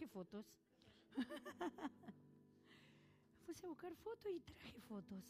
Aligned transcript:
traje 0.00 0.06
fotos. 0.06 0.46
Puse 3.46 3.66
a 3.66 3.68
buscar 3.68 3.94
fotos 3.96 4.32
y 4.32 4.40
traje 4.40 4.80
fotos. 4.80 5.24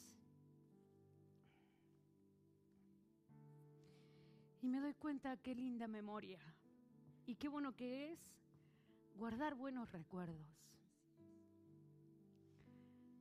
Y 4.63 4.69
me 4.69 4.81
doy 4.81 4.95
cuenta 4.95 5.37
qué 5.39 5.55
linda 5.55 5.89
memoria 5.89 6.39
y 7.27 7.35
qué 7.35 7.49
bueno 7.49 7.75
que 7.75 8.13
es 8.13 8.21
guardar 9.17 9.57
buenos 9.57 9.91
recuerdos. 9.91 10.47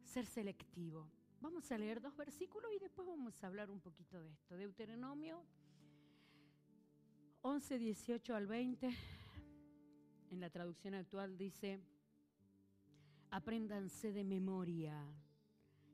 Ser 0.03 0.25
selectivo. 0.25 1.09
Vamos 1.41 1.71
a 1.71 1.77
leer 1.77 2.01
dos 2.01 2.17
versículos 2.17 2.69
y 2.75 2.79
después 2.79 3.07
vamos 3.07 3.41
a 3.43 3.47
hablar 3.47 3.71
un 3.71 3.79
poquito 3.79 4.21
de 4.21 4.33
esto. 4.33 4.57
Deuteronomio 4.57 5.41
11, 7.41 7.79
18 7.79 8.35
al 8.35 8.45
20, 8.45 8.93
en 10.31 10.39
la 10.39 10.49
traducción 10.49 10.93
actual 10.93 11.37
dice, 11.37 11.79
apréndanse 13.31 14.11
de 14.11 14.23
memoria 14.23 14.95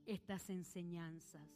estas 0.05 0.49
enseñanzas 0.49 1.47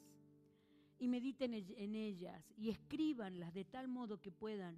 y 0.97 1.07
mediten 1.07 1.53
en 1.53 1.95
ellas 1.95 2.43
y 2.57 2.69
escríbanlas 2.69 3.53
de 3.53 3.65
tal 3.65 3.87
modo 3.87 4.21
que 4.21 4.31
puedan 4.31 4.77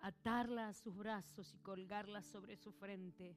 atarlas 0.00 0.76
a 0.76 0.82
sus 0.82 0.96
brazos 0.96 1.54
y 1.54 1.58
colgarlas 1.58 2.26
sobre 2.26 2.56
su 2.56 2.72
frente, 2.72 3.36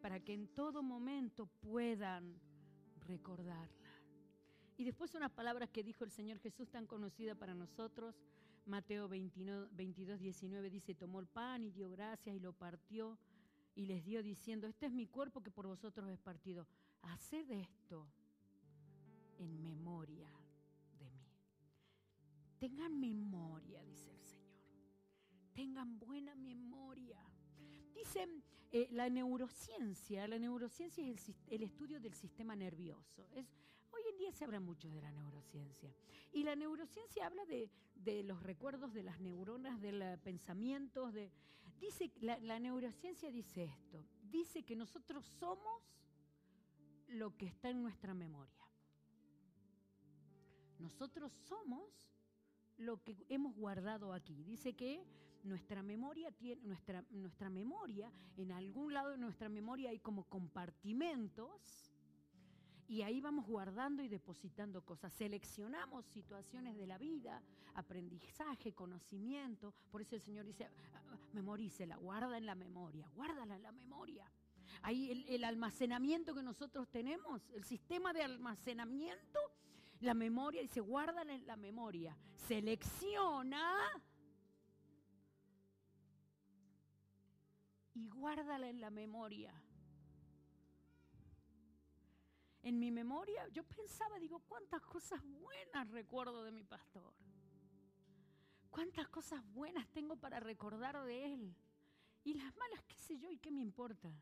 para 0.00 0.18
que 0.18 0.32
en 0.32 0.48
todo 0.48 0.82
momento 0.82 1.46
puedan 1.46 2.40
recordarla. 3.06 3.90
Y 4.78 4.84
después 4.84 5.14
unas 5.14 5.30
palabras 5.30 5.68
que 5.68 5.84
dijo 5.84 6.04
el 6.04 6.10
Señor 6.10 6.38
Jesús 6.38 6.70
tan 6.70 6.86
conocida 6.86 7.34
para 7.34 7.54
nosotros. 7.54 8.16
Mateo 8.64 9.08
22, 9.08 9.68
19 10.20 10.70
dice, 10.70 10.94
tomó 10.94 11.20
el 11.20 11.26
pan 11.26 11.64
y 11.64 11.70
dio 11.70 11.90
gracias 11.90 12.34
y 12.34 12.40
lo 12.40 12.54
partió 12.54 13.18
y 13.74 13.86
les 13.86 14.04
dio 14.04 14.22
diciendo, 14.22 14.66
este 14.66 14.86
es 14.86 14.92
mi 14.92 15.06
cuerpo 15.06 15.42
que 15.42 15.50
por 15.50 15.66
vosotros 15.66 16.08
es 16.08 16.18
partido. 16.18 16.66
Haced 17.02 17.50
esto 17.50 18.06
en 19.38 19.62
memoria 19.62 20.28
de 20.98 21.10
mí. 21.10 21.26
Tengan 22.58 22.98
memoria, 22.98 23.82
dice 23.84 24.10
el 24.10 24.20
Señor. 24.22 24.60
Tengan 25.54 25.98
buena 25.98 26.34
memoria. 26.34 27.18
Dicen 27.94 28.42
eh, 28.72 28.88
la 28.92 29.08
neurociencia, 29.08 30.28
la 30.28 30.38
neurociencia 30.38 31.04
es 31.04 31.32
el, 31.48 31.62
estudio 31.62 32.00
del 32.00 32.14
sistema 32.14 32.54
nervioso. 32.54 33.26
Es, 33.34 33.46
hoy 33.90 34.02
en 34.10 34.18
día 34.18 34.32
se 34.32 34.44
habla 34.44 34.60
mucho 34.60 34.88
de 34.90 35.00
la 35.00 35.10
neurociencia. 35.10 35.92
Y 36.32 36.44
la 36.44 36.54
neurociencia 36.54 37.26
habla 37.26 37.44
de, 37.46 37.68
los 38.22 38.42
recuerdos 38.42 38.94
de 38.94 39.02
las 39.02 39.20
neuronas, 39.20 39.80
de 39.80 39.92
los 39.92 40.18
pensamientos. 40.20 41.12
De, 41.12 41.32
dice, 41.80 42.10
la, 42.20 42.38
la 42.40 42.58
neurociencia 42.58 43.30
dice 43.30 43.64
esto, 43.64 44.04
dice 44.22 44.62
que 44.62 44.76
nosotros 44.76 45.24
somos 45.26 45.82
lo 47.08 47.36
que 47.36 47.46
está 47.46 47.70
en 47.70 47.82
nuestra 47.82 48.14
memoria. 48.14 48.54
Nosotros 50.78 51.32
somos 51.32 51.90
lo 52.78 53.02
que 53.02 53.16
hemos 53.28 53.54
guardado 53.54 54.12
aquí. 54.12 54.42
Dice 54.44 54.74
que 54.74 55.04
nuestra 55.42 55.82
memoria 55.82 56.30
tiene, 56.32 56.62
nuestra, 56.62 57.04
nuestra 57.10 57.50
memoria, 57.50 58.12
en 58.36 58.52
algún 58.52 58.92
lado 58.94 59.10
de 59.10 59.18
nuestra 59.18 59.48
memoria 59.48 59.90
hay 59.90 59.98
como 59.98 60.24
compartimentos 60.24 61.89
y 62.90 63.02
ahí 63.02 63.20
vamos 63.20 63.46
guardando 63.46 64.02
y 64.02 64.08
depositando 64.08 64.84
cosas. 64.84 65.12
Seleccionamos 65.12 66.04
situaciones 66.06 66.76
de 66.76 66.88
la 66.88 66.98
vida, 66.98 67.40
aprendizaje, 67.74 68.72
conocimiento. 68.72 69.72
Por 69.92 70.02
eso 70.02 70.16
el 70.16 70.22
Señor 70.22 70.44
dice, 70.44 70.68
memorícela, 71.32 71.94
guarda 71.94 72.36
en 72.36 72.46
la 72.46 72.56
memoria, 72.56 73.08
guárdala 73.14 73.54
en 73.54 73.62
la 73.62 73.70
memoria. 73.70 74.28
Ahí 74.82 75.24
el, 75.28 75.44
almacenamiento 75.44 76.34
que 76.34 76.42
nosotros 76.42 76.88
tenemos, 76.88 77.48
el 77.54 77.62
sistema 77.62 78.12
de 78.12 78.24
almacenamiento 78.24 79.38
la 80.00 80.14
memoria, 80.14 80.60
dice, 80.60 80.80
guárdala 80.80 81.32
en 81.32 81.46
la 81.46 81.56
memoria. 81.56 82.16
Selecciona 82.48 83.72
y 87.94 88.08
guárdala 88.08 88.68
en 88.68 88.80
la 88.80 88.90
memoria. 88.90 89.54
En 92.62 92.78
mi 92.78 92.90
memoria 92.90 93.48
yo 93.48 93.64
pensaba, 93.64 94.18
digo, 94.18 94.40
cuántas 94.48 94.82
cosas 94.82 95.20
buenas 95.40 95.88
recuerdo 95.90 96.44
de 96.44 96.52
mi 96.52 96.62
pastor. 96.62 97.12
Cuántas 98.70 99.08
cosas 99.08 99.42
buenas 99.52 99.88
tengo 99.88 100.16
para 100.16 100.40
recordar 100.40 101.02
de 101.04 101.34
él. 101.34 101.54
Y 102.22 102.34
las 102.34 102.54
malas, 102.56 102.82
qué 102.86 102.96
sé 102.96 103.18
yo, 103.18 103.30
y 103.30 103.38
qué 103.38 103.50
me 103.50 103.62
importa. 103.62 104.12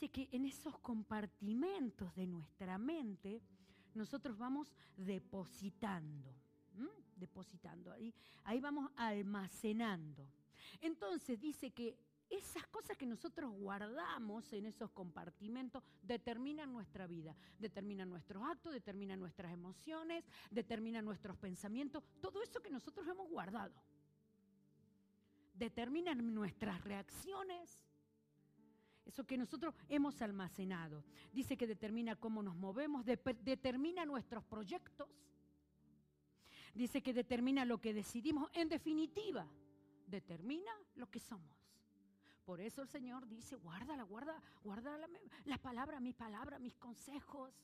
dice 0.00 0.10
que 0.10 0.34
en 0.34 0.46
esos 0.46 0.78
compartimentos 0.78 2.14
de 2.14 2.26
nuestra 2.26 2.78
mente 2.78 3.42
nosotros 3.92 4.38
vamos 4.38 4.72
depositando, 4.96 6.34
depositando, 7.16 7.92
ahí, 7.92 8.14
ahí 8.44 8.60
vamos 8.60 8.90
almacenando. 8.96 10.26
Entonces 10.80 11.38
dice 11.38 11.70
que 11.72 11.98
esas 12.30 12.64
cosas 12.68 12.96
que 12.96 13.06
nosotros 13.06 13.52
guardamos 13.52 14.52
en 14.52 14.66
esos 14.66 14.90
compartimentos 14.92 15.82
determinan 16.00 16.72
nuestra 16.72 17.08
vida, 17.08 17.34
determinan 17.58 18.08
nuestros 18.08 18.42
actos, 18.44 18.72
determinan 18.72 19.18
nuestras 19.18 19.52
emociones, 19.52 20.24
determinan 20.50 21.04
nuestros 21.04 21.36
pensamientos, 21.36 22.04
todo 22.20 22.40
eso 22.42 22.62
que 22.62 22.70
nosotros 22.70 23.06
hemos 23.08 23.28
guardado. 23.28 23.74
Determinan 25.54 26.32
nuestras 26.32 26.82
reacciones, 26.84 27.84
eso 29.04 29.24
que 29.24 29.36
nosotros 29.36 29.74
hemos 29.88 30.22
almacenado. 30.22 31.04
Dice 31.32 31.56
que 31.56 31.66
determina 31.66 32.14
cómo 32.14 32.44
nos 32.44 32.54
movemos, 32.54 33.04
determina 33.04 34.06
nuestros 34.06 34.44
proyectos. 34.44 35.08
Dice 36.74 37.02
que 37.02 37.12
determina 37.12 37.64
lo 37.64 37.80
que 37.80 37.92
decidimos. 37.92 38.48
En 38.54 38.68
definitiva, 38.68 39.48
determina 40.06 40.70
lo 40.94 41.10
que 41.10 41.18
somos. 41.18 41.59
Por 42.50 42.60
eso 42.60 42.82
el 42.82 42.88
Señor 42.88 43.28
dice, 43.28 43.54
guárdala, 43.54 44.02
guarda, 44.02 44.42
guarda 44.64 44.98
la, 44.98 45.08
la 45.44 45.58
palabra, 45.58 46.00
mi 46.00 46.12
palabra, 46.12 46.58
mis 46.58 46.74
consejos, 46.74 47.54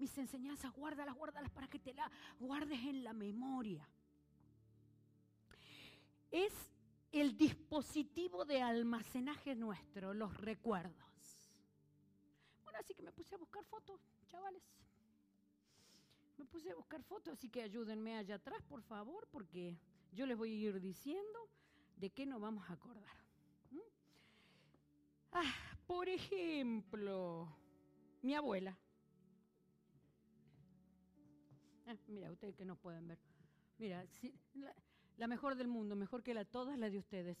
mis 0.00 0.18
enseñanzas, 0.18 0.72
guárdalas, 0.72 1.14
guárdalas 1.14 1.52
para 1.52 1.68
que 1.68 1.78
te 1.78 1.94
la 1.94 2.10
guardes 2.40 2.80
en 2.80 3.04
la 3.04 3.12
memoria. 3.12 3.88
Es 6.32 6.52
el 7.12 7.36
dispositivo 7.36 8.44
de 8.44 8.60
almacenaje 8.60 9.54
nuestro, 9.54 10.12
los 10.12 10.36
recuerdos. 10.38 11.46
Bueno, 12.64 12.80
así 12.80 12.94
que 12.94 13.02
me 13.04 13.12
puse 13.12 13.36
a 13.36 13.38
buscar 13.38 13.64
fotos, 13.66 14.00
chavales. 14.26 14.64
Me 16.36 16.46
puse 16.46 16.68
a 16.68 16.74
buscar 16.74 17.00
fotos, 17.04 17.34
así 17.34 17.48
que 17.48 17.62
ayúdenme 17.62 18.16
allá 18.16 18.34
atrás, 18.34 18.60
por 18.64 18.82
favor, 18.82 19.28
porque 19.30 19.78
yo 20.10 20.26
les 20.26 20.36
voy 20.36 20.50
a 20.50 20.68
ir 20.68 20.80
diciendo 20.80 21.48
de 21.96 22.10
qué 22.10 22.26
nos 22.26 22.40
vamos 22.40 22.68
a 22.68 22.72
acordar. 22.72 23.21
Ah, 25.32 25.54
por 25.86 26.08
ejemplo, 26.08 27.48
mi 28.20 28.34
abuela. 28.34 28.78
Ah, 31.86 31.96
mira, 32.06 32.30
ustedes 32.30 32.54
que 32.54 32.64
no 32.64 32.76
pueden 32.76 33.08
ver. 33.08 33.18
Mira, 33.78 34.06
la 35.16 35.26
mejor 35.26 35.56
del 35.56 35.68
mundo, 35.68 35.96
mejor 35.96 36.22
que 36.22 36.34
la 36.34 36.44
todas 36.44 36.78
la 36.78 36.90
de 36.90 36.98
ustedes. 36.98 37.38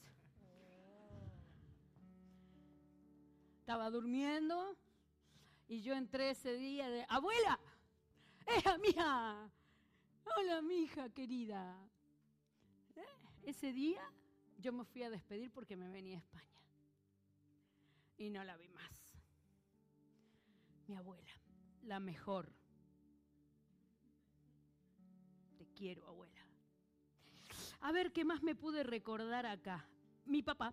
Estaba 3.60 3.90
durmiendo 3.90 4.76
y 5.68 5.82
yo 5.82 5.94
entré 5.94 6.30
ese 6.30 6.54
día 6.56 6.88
de, 6.88 7.06
abuela, 7.08 7.60
¡Eh, 8.46 8.78
mía! 8.78 9.50
Hola, 10.36 10.62
mi 10.62 10.82
hija 10.82 11.08
querida. 11.10 11.76
¿Eh? 12.96 13.02
Ese 13.44 13.72
día 13.72 14.02
yo 14.58 14.72
me 14.72 14.84
fui 14.84 15.02
a 15.02 15.10
despedir 15.10 15.50
porque 15.52 15.76
me 15.76 15.88
venía 15.88 16.16
a 16.16 16.20
España. 16.20 16.51
Y 18.22 18.30
no 18.30 18.44
la 18.44 18.56
vi 18.56 18.68
más. 18.68 19.18
Mi 20.86 20.94
abuela, 20.94 21.32
la 21.82 21.98
mejor. 21.98 22.54
Te 25.58 25.66
quiero, 25.74 26.06
abuela. 26.06 26.40
A 27.80 27.90
ver 27.90 28.12
qué 28.12 28.24
más 28.24 28.40
me 28.44 28.54
pude 28.54 28.84
recordar 28.84 29.44
acá. 29.44 29.88
Mi 30.24 30.40
papá. 30.40 30.72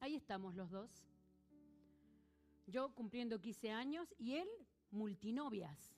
Ahí 0.00 0.14
estamos 0.14 0.54
los 0.56 0.70
dos. 0.70 0.90
Yo 2.66 2.94
cumpliendo 2.94 3.40
15 3.40 3.70
años 3.70 4.14
y 4.18 4.34
él 4.34 4.48
multinovias. 4.90 5.97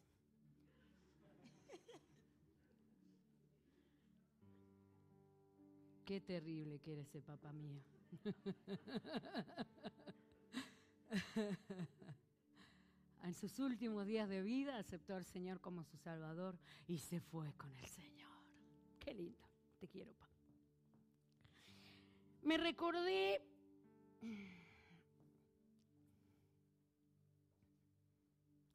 Qué 6.10 6.20
terrible 6.20 6.80
que 6.80 6.94
era 6.94 7.02
ese 7.02 7.22
papá 7.22 7.52
mío. 7.52 7.80
en 13.22 13.32
sus 13.32 13.60
últimos 13.60 14.04
días 14.04 14.28
de 14.28 14.42
vida 14.42 14.76
aceptó 14.76 15.14
al 15.14 15.24
Señor 15.24 15.60
como 15.60 15.84
su 15.84 15.96
Salvador 15.98 16.58
y 16.88 16.98
se 16.98 17.20
fue 17.20 17.52
con 17.52 17.72
el 17.76 17.86
Señor. 17.86 18.28
Qué 18.98 19.14
lindo, 19.14 19.46
te 19.78 19.86
quiero, 19.86 20.12
papá. 20.14 20.34
Me 22.42 22.58
recordé 22.58 23.46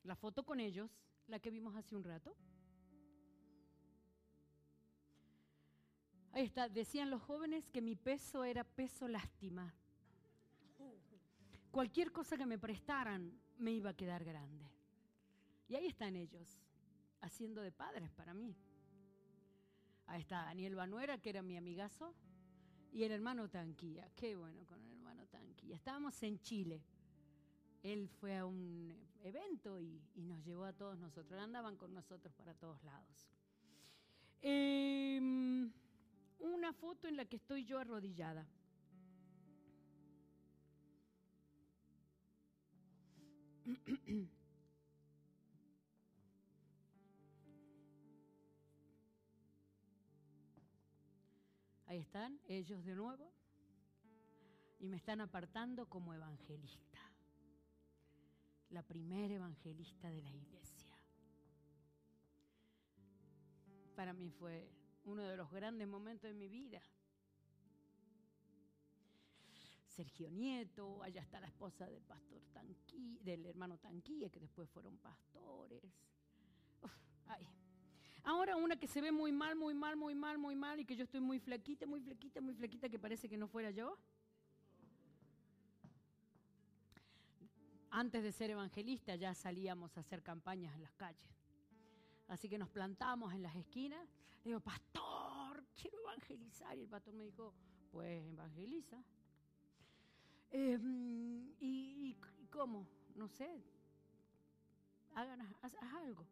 la 0.04 0.16
foto 0.16 0.46
con 0.46 0.62
ellos, 0.62 0.90
la 1.28 1.40
que 1.40 1.52
vimos 1.52 1.76
hace 1.76 1.98
un 1.98 2.06
rato. 2.06 2.34
Ahí 6.36 6.44
está, 6.44 6.68
decían 6.68 7.10
los 7.10 7.22
jóvenes 7.22 7.66
que 7.70 7.82
mi 7.82 7.96
peso 7.96 8.44
era 8.44 8.66
peso 8.66 9.08
lástima. 9.08 9.74
Cualquier 11.72 12.12
cosa 12.12 12.36
que 12.36 12.46
me 12.46 12.60
prestaran 12.60 13.32
me 13.58 13.72
iba 13.72 13.92
a 13.92 13.94
quedar 13.94 14.26
grande. 14.26 14.70
Y 15.70 15.76
ahí 15.76 15.88
están 15.88 16.18
ellos, 16.18 16.60
haciendo 17.22 17.62
de 17.62 17.72
padres 17.72 18.12
para 18.12 18.34
mí. 18.34 18.54
Ahí 20.08 20.20
está 20.20 20.44
Daniel 20.44 20.76
Banuera, 20.76 21.18
que 21.20 21.30
era 21.30 21.42
mi 21.42 21.56
amigazo, 21.56 22.14
y 22.92 23.04
el 23.04 23.14
hermano 23.14 23.50
Tanquía. 23.50 24.12
Qué 24.14 24.36
bueno 24.36 24.66
con 24.66 24.82
el 24.82 24.92
hermano 24.92 25.26
Tanquía. 25.28 25.78
Estábamos 25.78 26.22
en 26.22 26.42
Chile. 26.42 26.84
Él 27.82 28.10
fue 28.10 28.36
a 28.36 28.46
un 28.46 28.94
evento 29.24 29.80
y, 29.80 30.02
nos 30.18 30.44
llevó 30.44 30.66
a 30.66 30.74
todos 30.74 30.98
nosotros. 30.98 31.40
Andaban 31.40 31.78
con 31.78 31.94
nosotros 31.94 32.34
para 32.34 32.54
todos 32.56 32.84
lados. 32.84 33.30
Em, 34.42 35.72
una 36.40 36.74
foto 36.74 37.08
en 37.08 37.18
la 37.18 37.26
que 37.26 37.36
estoy 37.38 37.66
yo 37.66 37.80
arrodillada. 37.80 38.46
Ahí 51.88 52.00
están 52.00 52.40
ellos 52.48 52.84
de 52.84 52.96
nuevo 52.96 53.32
y 54.80 54.88
me 54.88 54.98
están 54.98 55.22
apartando 55.22 55.88
como 55.88 56.14
evangelista, 56.14 57.00
la 58.70 58.84
primera 58.84 59.34
evangelista 59.34 60.10
de 60.10 60.22
la 60.22 60.32
iglesia. 60.32 60.96
Para 63.96 64.14
mí 64.14 64.30
fue 64.30 64.70
uno 65.06 65.24
de 65.24 65.38
los 65.38 65.52
grandes 65.52 65.88
momentos 65.88 66.30
de 66.30 66.34
mi 66.34 66.48
vida. 66.48 66.82
Sergio 69.88 70.30
Nieto, 70.30 71.02
allá 71.02 71.22
está 71.22 71.40
la 71.40 71.48
esposa 71.48 71.88
del 71.88 72.04
pastor 72.04 72.42
Tanquí, 72.52 73.18
del 73.22 73.46
hermano 73.46 73.78
Tanquía, 73.78 74.30
que 74.30 74.42
después 74.42 74.70
fueron 74.70 74.98
pastores. 74.98 75.84
Ahora 78.24 78.58
una 78.58 78.76
que 78.76 78.88
se 78.88 79.02
ve 79.02 79.12
muy 79.12 79.32
mal, 79.32 79.56
muy 79.56 79.74
mal, 79.74 79.96
muy 79.96 80.16
mal, 80.16 80.38
muy 80.38 80.56
mal, 80.56 80.80
y 80.80 80.86
que 80.86 80.96
yo 80.96 81.04
estoy 81.04 81.22
muy 81.22 81.40
flaquita, 81.40 81.86
muy 81.86 82.02
flaquita, 82.02 82.42
muy 82.42 82.56
flaquita, 82.56 82.90
que 82.90 83.00
parece 83.00 83.30
que 83.30 83.38
no 83.38 83.48
fuera 83.48 83.70
yo. 83.70 83.98
Antes 87.92 88.24
de 88.24 88.32
ser 88.32 88.50
evangelista 88.50 89.16
ya 89.16 89.34
salíamos 89.34 89.96
a 89.96 90.02
hacer 90.02 90.22
campañas 90.24 90.76
en 90.76 90.82
las 90.82 90.92
calles. 90.96 91.30
Así 92.28 92.50
que 92.50 92.58
nos 92.58 92.70
plantamos 92.70 93.34
en 93.34 93.44
las 93.44 93.56
esquinas. 93.56 94.10
Le 94.46 94.50
digo, 94.50 94.60
pastor, 94.60 95.66
quiero 95.74 96.00
evangelizar. 96.02 96.78
Y 96.78 96.82
el 96.82 96.88
pastor 96.88 97.16
me 97.16 97.24
dijo, 97.24 97.52
pues 97.92 98.24
evangeliza. 98.32 99.04
Em, 100.52 101.52
y, 101.60 102.16
cómo? 102.52 102.88
No 103.16 103.28
sé. 103.28 103.64
Hagan, 105.16 105.42
algo. 105.96 106.28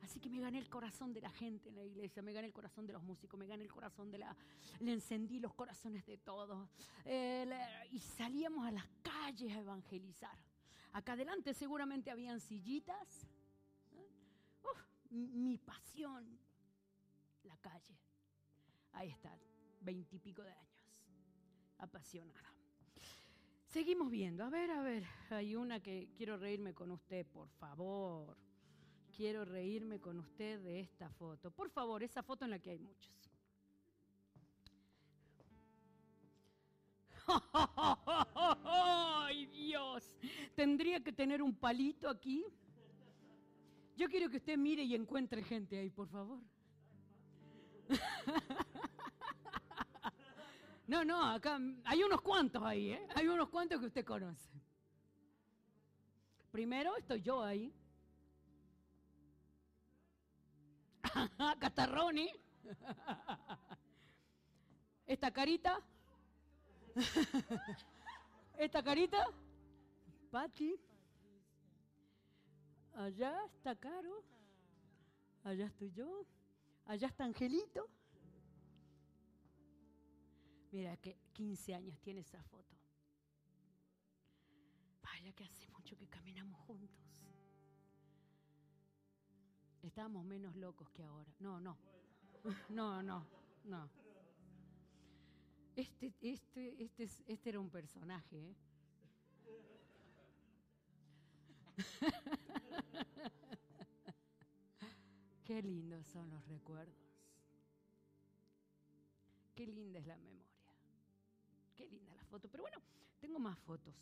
Así 0.00 0.18
que 0.18 0.30
me 0.30 0.40
gané 0.40 0.60
el 0.60 0.70
corazón 0.70 1.12
de 1.12 1.20
la 1.20 1.28
gente 1.28 1.68
en 1.68 1.76
la 1.76 1.84
iglesia, 1.84 2.22
me 2.22 2.32
gané 2.32 2.46
el 2.46 2.54
corazón 2.54 2.86
de 2.86 2.94
los 2.94 3.02
músicos, 3.02 3.38
me 3.38 3.46
gané 3.46 3.64
el 3.64 3.70
corazón 3.70 4.10
de 4.10 4.18
la... 4.18 4.34
Le 4.80 4.94
encendí 4.94 5.38
los 5.38 5.52
corazones 5.52 6.06
de 6.06 6.16
todos. 6.16 6.70
Eh, 7.04 7.46
y 7.90 8.00
salíamos 8.00 8.66
a 8.66 8.70
las 8.70 8.88
calles 9.02 9.52
a 9.54 9.60
evangelizar. 9.60 10.38
Acá 10.94 11.12
adelante 11.12 11.52
seguramente 11.52 12.10
habían 12.10 12.40
sillitas. 12.40 13.26
mi 15.10 15.58
pasión, 15.58 16.38
la 17.44 17.56
calle. 17.58 17.98
Ahí 18.92 19.10
está, 19.10 19.36
veintipico 19.80 20.42
de 20.42 20.52
años, 20.52 21.04
apasionada. 21.78 22.52
Seguimos 23.72 24.10
viendo. 24.10 24.44
A 24.44 24.50
ver, 24.50 24.70
a 24.70 24.82
ver. 24.82 25.04
Hay 25.30 25.56
una 25.56 25.80
que 25.80 26.10
quiero 26.14 26.36
reírme 26.36 26.74
con 26.74 26.90
usted, 26.90 27.26
por 27.26 27.48
favor. 27.48 28.36
Quiero 29.16 29.46
reírme 29.46 29.98
con 29.98 30.18
usted 30.18 30.60
de 30.62 30.80
esta 30.80 31.08
foto. 31.08 31.50
Por 31.50 31.70
favor, 31.70 32.02
esa 32.02 32.22
foto 32.22 32.44
en 32.44 32.50
la 32.50 32.58
que 32.58 32.72
hay 32.72 32.78
muchos. 32.78 33.10
¡Ay, 38.64 39.46
Dios! 39.46 40.18
Tendría 40.54 41.00
que 41.00 41.12
tener 41.12 41.40
un 41.42 41.54
palito 41.54 42.10
aquí. 42.10 42.44
Yo 43.96 44.08
quiero 44.08 44.28
que 44.28 44.36
usted 44.36 44.58
mire 44.58 44.82
y 44.82 44.94
encuentre 44.94 45.42
gente 45.42 45.78
ahí, 45.78 45.88
por 45.88 46.08
favor. 46.08 46.40
No, 50.92 51.04
no, 51.04 51.24
acá 51.24 51.58
hay 51.84 52.02
unos 52.02 52.20
cuantos 52.20 52.62
ahí, 52.62 52.90
¿eh? 52.90 53.08
Hay 53.14 53.26
unos 53.26 53.48
cuantos 53.48 53.80
que 53.80 53.86
usted 53.86 54.04
conoce. 54.04 54.50
Primero 56.50 56.94
estoy 56.98 57.22
yo 57.22 57.42
ahí. 57.42 57.72
Catarroni. 61.60 62.30
Esta 65.06 65.30
carita. 65.30 65.80
Esta 68.58 68.82
carita. 68.82 69.26
Pati. 70.30 70.78
Allá 72.96 73.46
está 73.56 73.74
Caro. 73.76 74.22
Allá 75.44 75.64
estoy 75.64 75.90
yo. 75.92 76.26
Allá 76.86 77.08
está 77.08 77.24
Angelito. 77.24 77.88
Mira 80.72 80.96
que 80.96 81.18
15 81.32 81.74
años 81.74 82.00
tiene 82.00 82.20
esa 82.20 82.42
foto. 82.42 82.76
Vaya 85.02 85.32
que 85.32 85.44
hace 85.44 85.68
mucho 85.68 85.96
que 85.96 86.08
caminamos 86.08 86.58
juntos. 86.60 86.98
Estábamos 89.82 90.24
menos 90.24 90.56
locos 90.56 90.88
que 90.90 91.02
ahora. 91.02 91.32
No, 91.40 91.60
no. 91.60 91.76
No, 92.70 93.02
no, 93.02 93.24
no. 93.64 93.88
Este, 95.76 96.12
este, 96.20 96.82
este, 96.82 97.04
este 97.26 97.48
era 97.48 97.60
un 97.60 97.70
personaje, 97.70 98.50
¿eh? 98.50 98.56
Qué 105.52 105.60
lindos 105.60 106.06
son 106.06 106.30
los 106.30 106.42
recuerdos. 106.48 106.96
Qué 109.54 109.66
linda 109.66 109.98
es 109.98 110.06
la 110.06 110.16
memoria. 110.16 110.48
Qué 111.76 111.86
linda 111.86 112.14
la 112.14 112.24
foto. 112.24 112.48
Pero 112.48 112.62
bueno, 112.62 112.78
tengo 113.20 113.38
más 113.38 113.58
fotos. 113.58 113.94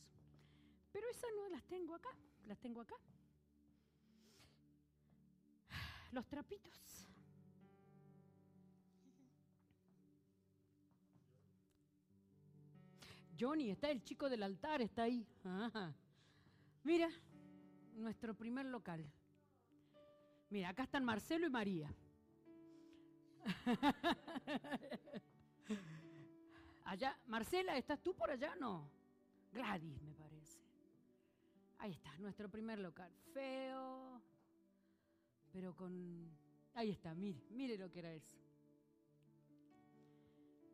Pero 0.92 1.08
esas 1.08 1.28
no 1.36 1.48
las 1.48 1.64
tengo 1.64 1.96
acá. 1.96 2.10
Las 2.46 2.56
tengo 2.60 2.80
acá. 2.80 2.94
Los 6.12 6.24
trapitos. 6.28 7.08
Johnny, 13.36 13.72
está 13.72 13.90
el 13.90 14.04
chico 14.04 14.28
del 14.28 14.44
altar, 14.44 14.82
está 14.82 15.02
ahí. 15.02 15.26
Mira, 16.84 17.10
nuestro 17.96 18.34
primer 18.34 18.66
local. 18.66 19.04
Mira, 20.50 20.68
acá 20.70 20.82
están 20.82 21.04
Marcelo 21.04 21.46
y 21.46 21.50
María. 21.50 21.94
Allá, 26.84 27.16
Marcela, 27.26 27.76
¿estás 27.76 28.02
tú 28.02 28.16
por 28.16 28.30
allá? 28.30 28.56
No. 28.56 28.90
Gladys, 29.52 30.02
me 30.02 30.12
parece. 30.12 30.58
Ahí 31.78 31.92
está, 31.92 32.18
nuestro 32.18 32.50
primer 32.50 32.80
local. 32.80 33.12
Feo, 33.32 34.20
pero 35.52 35.76
con... 35.76 36.36
Ahí 36.74 36.90
está, 36.90 37.14
mire, 37.14 37.44
mire 37.50 37.78
lo 37.78 37.88
que 37.90 38.00
era 38.00 38.12
eso. 38.12 38.36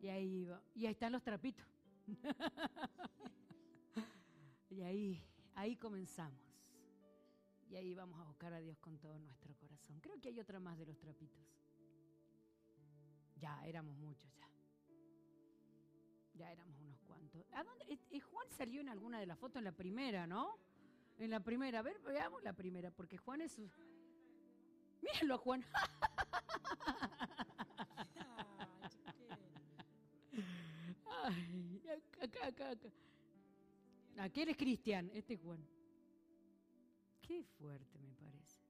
Y 0.00 0.08
ahí 0.08 0.46
va. 0.46 0.62
Y 0.74 0.86
ahí 0.86 0.92
están 0.92 1.12
los 1.12 1.22
trapitos. 1.22 1.66
y 4.70 4.80
ahí, 4.80 5.22
ahí 5.54 5.76
comenzamos. 5.76 6.45
Y 7.68 7.76
ahí 7.76 7.94
vamos 7.94 8.20
a 8.20 8.24
buscar 8.24 8.52
a 8.52 8.60
Dios 8.60 8.78
con 8.78 8.98
todo 8.98 9.18
nuestro 9.18 9.54
corazón. 9.56 9.98
Creo 10.00 10.20
que 10.20 10.28
hay 10.28 10.38
otra 10.38 10.60
más 10.60 10.78
de 10.78 10.86
los 10.86 10.98
trapitos. 10.98 11.44
Ya, 13.36 13.66
éramos 13.66 13.96
muchos 13.96 14.32
ya. 14.34 14.48
Ya 16.34 16.52
éramos 16.52 16.78
unos 16.80 17.00
cuantos. 17.02 17.44
¿A 17.52 17.64
dónde? 17.64 17.84
Eh, 17.88 17.98
eh, 18.10 18.20
Juan 18.20 18.48
salió 18.50 18.80
en 18.80 18.88
alguna 18.88 19.18
de 19.18 19.26
las 19.26 19.38
fotos, 19.38 19.58
en 19.58 19.64
la 19.64 19.72
primera, 19.72 20.26
¿no? 20.26 20.58
En 21.18 21.30
la 21.30 21.40
primera, 21.40 21.80
a 21.80 21.82
ver, 21.82 21.98
veamos 22.00 22.42
la 22.42 22.52
primera, 22.52 22.90
porque 22.90 23.16
Juan 23.16 23.40
es... 23.40 23.58
Mírenlo 25.02 25.34
a 25.34 25.38
Juan. 25.38 25.64
Ay, 31.24 31.82
acá, 32.22 32.46
acá, 32.46 32.70
acá. 32.70 32.90
Aquel 34.18 34.50
es 34.50 34.56
Cristian, 34.56 35.10
este 35.14 35.34
es 35.34 35.40
Juan. 35.40 35.66
Qué 37.26 37.42
fuerte 37.42 37.98
me 37.98 38.14
parece. 38.14 38.60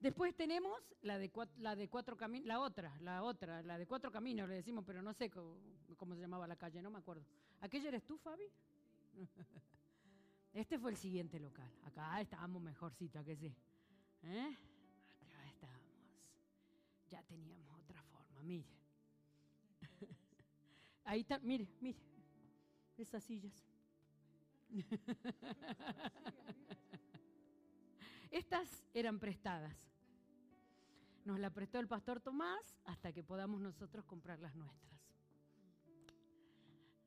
Después 0.00 0.34
tenemos 0.36 0.80
la 1.02 1.18
de, 1.18 1.30
la 1.58 1.74
de 1.74 1.88
cuatro 1.88 2.16
caminos, 2.16 2.46
la 2.46 2.60
otra, 2.60 2.96
la 3.00 3.24
otra, 3.24 3.62
la 3.62 3.78
de 3.78 3.86
cuatro 3.86 4.12
caminos, 4.12 4.48
le 4.48 4.56
decimos, 4.56 4.84
pero 4.86 5.02
no 5.02 5.12
sé 5.12 5.28
cómo, 5.28 5.56
cómo 5.96 6.14
se 6.14 6.20
llamaba 6.20 6.46
la 6.46 6.56
calle, 6.56 6.80
no 6.80 6.90
me 6.90 6.98
acuerdo. 6.98 7.24
¿Aquella 7.60 7.88
eres 7.88 8.04
tú, 8.04 8.16
Fabi? 8.18 8.44
Este 10.54 10.78
fue 10.78 10.90
el 10.90 10.96
siguiente 10.96 11.38
local. 11.38 11.70
Acá 11.84 12.20
estábamos 12.20 12.62
mejorcito, 12.62 13.22
que 13.24 13.36
sí? 13.36 13.54
¿Eh? 14.22 14.56
Acá 15.20 15.46
estábamos. 15.46 15.86
Ya 17.10 17.22
teníamos 17.22 17.78
otra 17.78 18.02
forma, 18.04 18.42
mire. 18.42 18.66
Ahí 21.04 21.20
está, 21.20 21.38
mire, 21.38 21.68
mire. 21.80 21.98
Esas 22.96 23.22
sillas. 23.22 23.64
Estas 28.30 28.84
eran 28.94 29.18
prestadas. 29.18 29.76
Nos 31.24 31.38
la 31.38 31.50
prestó 31.50 31.78
el 31.78 31.88
pastor 31.88 32.20
Tomás 32.20 32.78
hasta 32.84 33.12
que 33.12 33.22
podamos 33.22 33.60
nosotros 33.60 34.04
comprar 34.04 34.38
las 34.38 34.54
nuestras. 34.54 35.00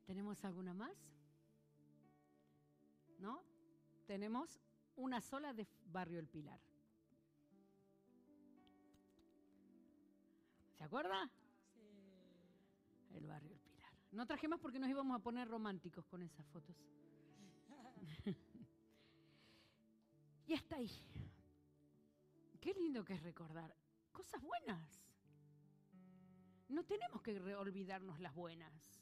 ¿Tenemos 0.05 0.43
alguna 0.43 0.73
más? 0.73 0.95
¿No? 3.19 3.43
Tenemos 4.05 4.59
una 4.95 5.21
sola 5.21 5.53
de 5.53 5.67
Barrio 5.85 6.19
El 6.19 6.27
Pilar. 6.27 6.59
¿Se 10.77 10.83
acuerda? 10.83 11.29
Sí. 11.73 13.15
El 13.15 13.27
Barrio 13.27 13.53
El 13.53 13.59
Pilar. 13.59 13.93
No 14.11 14.25
traje 14.25 14.47
más 14.47 14.59
porque 14.59 14.79
nos 14.79 14.89
íbamos 14.89 15.15
a 15.15 15.23
poner 15.23 15.47
románticos 15.47 16.05
con 16.05 16.21
esas 16.23 16.45
fotos. 16.47 16.75
y 20.51 20.53
está 20.53 20.75
ahí. 20.75 20.91
Qué 22.59 22.73
lindo 22.73 23.05
que 23.05 23.13
es 23.13 23.23
recordar 23.23 23.73
cosas 24.11 24.41
buenas. 24.41 25.07
No 26.67 26.83
tenemos 26.83 27.21
que 27.21 27.39
olvidarnos 27.55 28.19
las 28.19 28.35
buenas. 28.35 29.01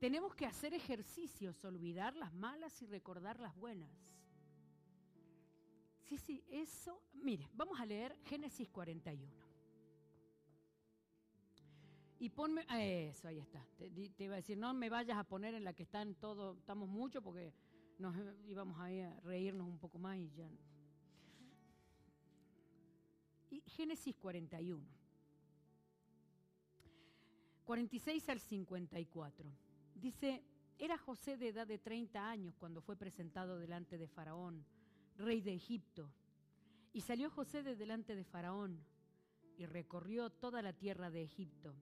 Tenemos 0.00 0.34
que 0.34 0.46
hacer 0.46 0.72
ejercicios, 0.72 1.62
olvidar 1.62 2.16
las 2.16 2.32
malas 2.32 2.80
y 2.80 2.86
recordar 2.86 3.38
las 3.38 3.54
buenas. 3.54 3.90
Sí, 6.04 6.16
sí, 6.16 6.42
eso. 6.48 7.02
Mire, 7.12 7.50
vamos 7.52 7.78
a 7.78 7.84
leer 7.84 8.18
Génesis 8.24 8.70
41. 8.70 9.30
Y 12.18 12.30
ponme, 12.30 12.64
eso, 13.10 13.28
ahí 13.28 13.40
está. 13.40 13.62
Te, 13.76 13.92
iba 14.24 14.32
a 14.32 14.36
decir, 14.36 14.56
no 14.56 14.72
me 14.72 14.88
vayas 14.88 15.18
a 15.18 15.24
poner 15.24 15.52
en 15.52 15.64
la 15.64 15.74
que 15.74 15.82
están 15.82 16.14
todos, 16.14 16.56
estamos 16.56 16.88
mucho 16.88 17.20
porque 17.20 17.52
nos 17.98 18.14
íbamos 18.46 18.78
a, 18.78 18.84
a 18.86 19.20
reírnos 19.20 19.66
un 19.66 19.78
poco 19.78 19.98
más 19.98 20.16
y 20.16 20.30
ya. 20.30 20.48
Y 23.50 23.60
Génesis 23.60 24.14
41. 24.16 24.98
46 27.64 28.28
al 28.30 28.40
54. 28.40 29.50
Dice, 29.94 30.42
era 30.78 30.96
José 30.96 31.36
de 31.36 31.48
edad 31.48 31.66
de 31.66 31.78
30 31.78 32.30
años 32.30 32.54
cuando 32.56 32.80
fue 32.80 32.96
presentado 32.96 33.58
delante 33.58 33.98
de 33.98 34.08
Faraón, 34.08 34.64
rey 35.16 35.40
de 35.40 35.52
Egipto. 35.52 36.10
Y 36.92 37.02
salió 37.02 37.30
José 37.30 37.62
de 37.62 37.76
delante 37.76 38.14
de 38.14 38.24
Faraón 38.24 38.82
y 39.56 39.66
recorrió 39.66 40.30
toda 40.30 40.62
la 40.62 40.72
tierra 40.72 41.10
de 41.10 41.22
Egipto. 41.22 41.74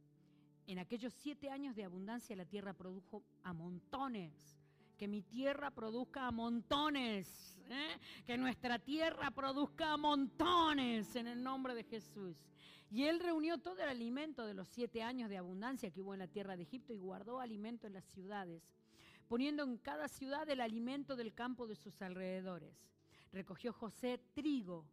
En 0.66 0.78
aquellos 0.78 1.12
siete 1.14 1.50
años 1.50 1.76
de 1.76 1.84
abundancia 1.84 2.34
la 2.34 2.46
tierra 2.46 2.72
produjo 2.72 3.22
a 3.44 3.52
montones. 3.52 4.58
Que 4.96 5.08
mi 5.08 5.22
tierra 5.22 5.70
produzca 5.70 6.26
a 6.26 6.30
montones. 6.30 7.58
¿eh? 7.68 7.98
Que 8.26 8.36
nuestra 8.36 8.78
tierra 8.78 9.30
produzca 9.30 9.92
a 9.92 9.96
montones 9.96 11.14
en 11.16 11.26
el 11.26 11.42
nombre 11.42 11.74
de 11.74 11.84
Jesús. 11.84 12.36
Y 12.90 13.04
él 13.04 13.20
reunió 13.20 13.58
todo 13.58 13.82
el 13.82 13.88
alimento 13.88 14.46
de 14.46 14.54
los 14.54 14.68
siete 14.68 15.02
años 15.02 15.28
de 15.28 15.36
abundancia 15.36 15.90
que 15.90 16.00
hubo 16.00 16.14
en 16.14 16.20
la 16.20 16.28
tierra 16.28 16.56
de 16.56 16.62
Egipto 16.62 16.92
y 16.92 16.98
guardó 16.98 17.40
alimento 17.40 17.86
en 17.86 17.94
las 17.94 18.04
ciudades, 18.04 18.62
poniendo 19.28 19.64
en 19.64 19.76
cada 19.78 20.08
ciudad 20.08 20.48
el 20.48 20.60
alimento 20.60 21.16
del 21.16 21.34
campo 21.34 21.66
de 21.66 21.74
sus 21.74 22.00
alrededores. 22.00 22.74
Recogió 23.32 23.72
José 23.72 24.20
trigo 24.34 24.86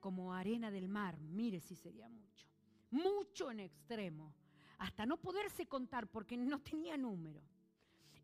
como 0.00 0.34
arena 0.34 0.70
del 0.70 0.88
mar, 0.88 1.18
mire 1.18 1.60
si 1.60 1.74
sería 1.74 2.08
mucho, 2.08 2.46
mucho 2.90 3.50
en 3.50 3.60
extremo, 3.60 4.34
hasta 4.78 5.06
no 5.06 5.16
poderse 5.16 5.66
contar 5.66 6.06
porque 6.08 6.36
no 6.36 6.60
tenía 6.60 6.96
número. 6.96 7.40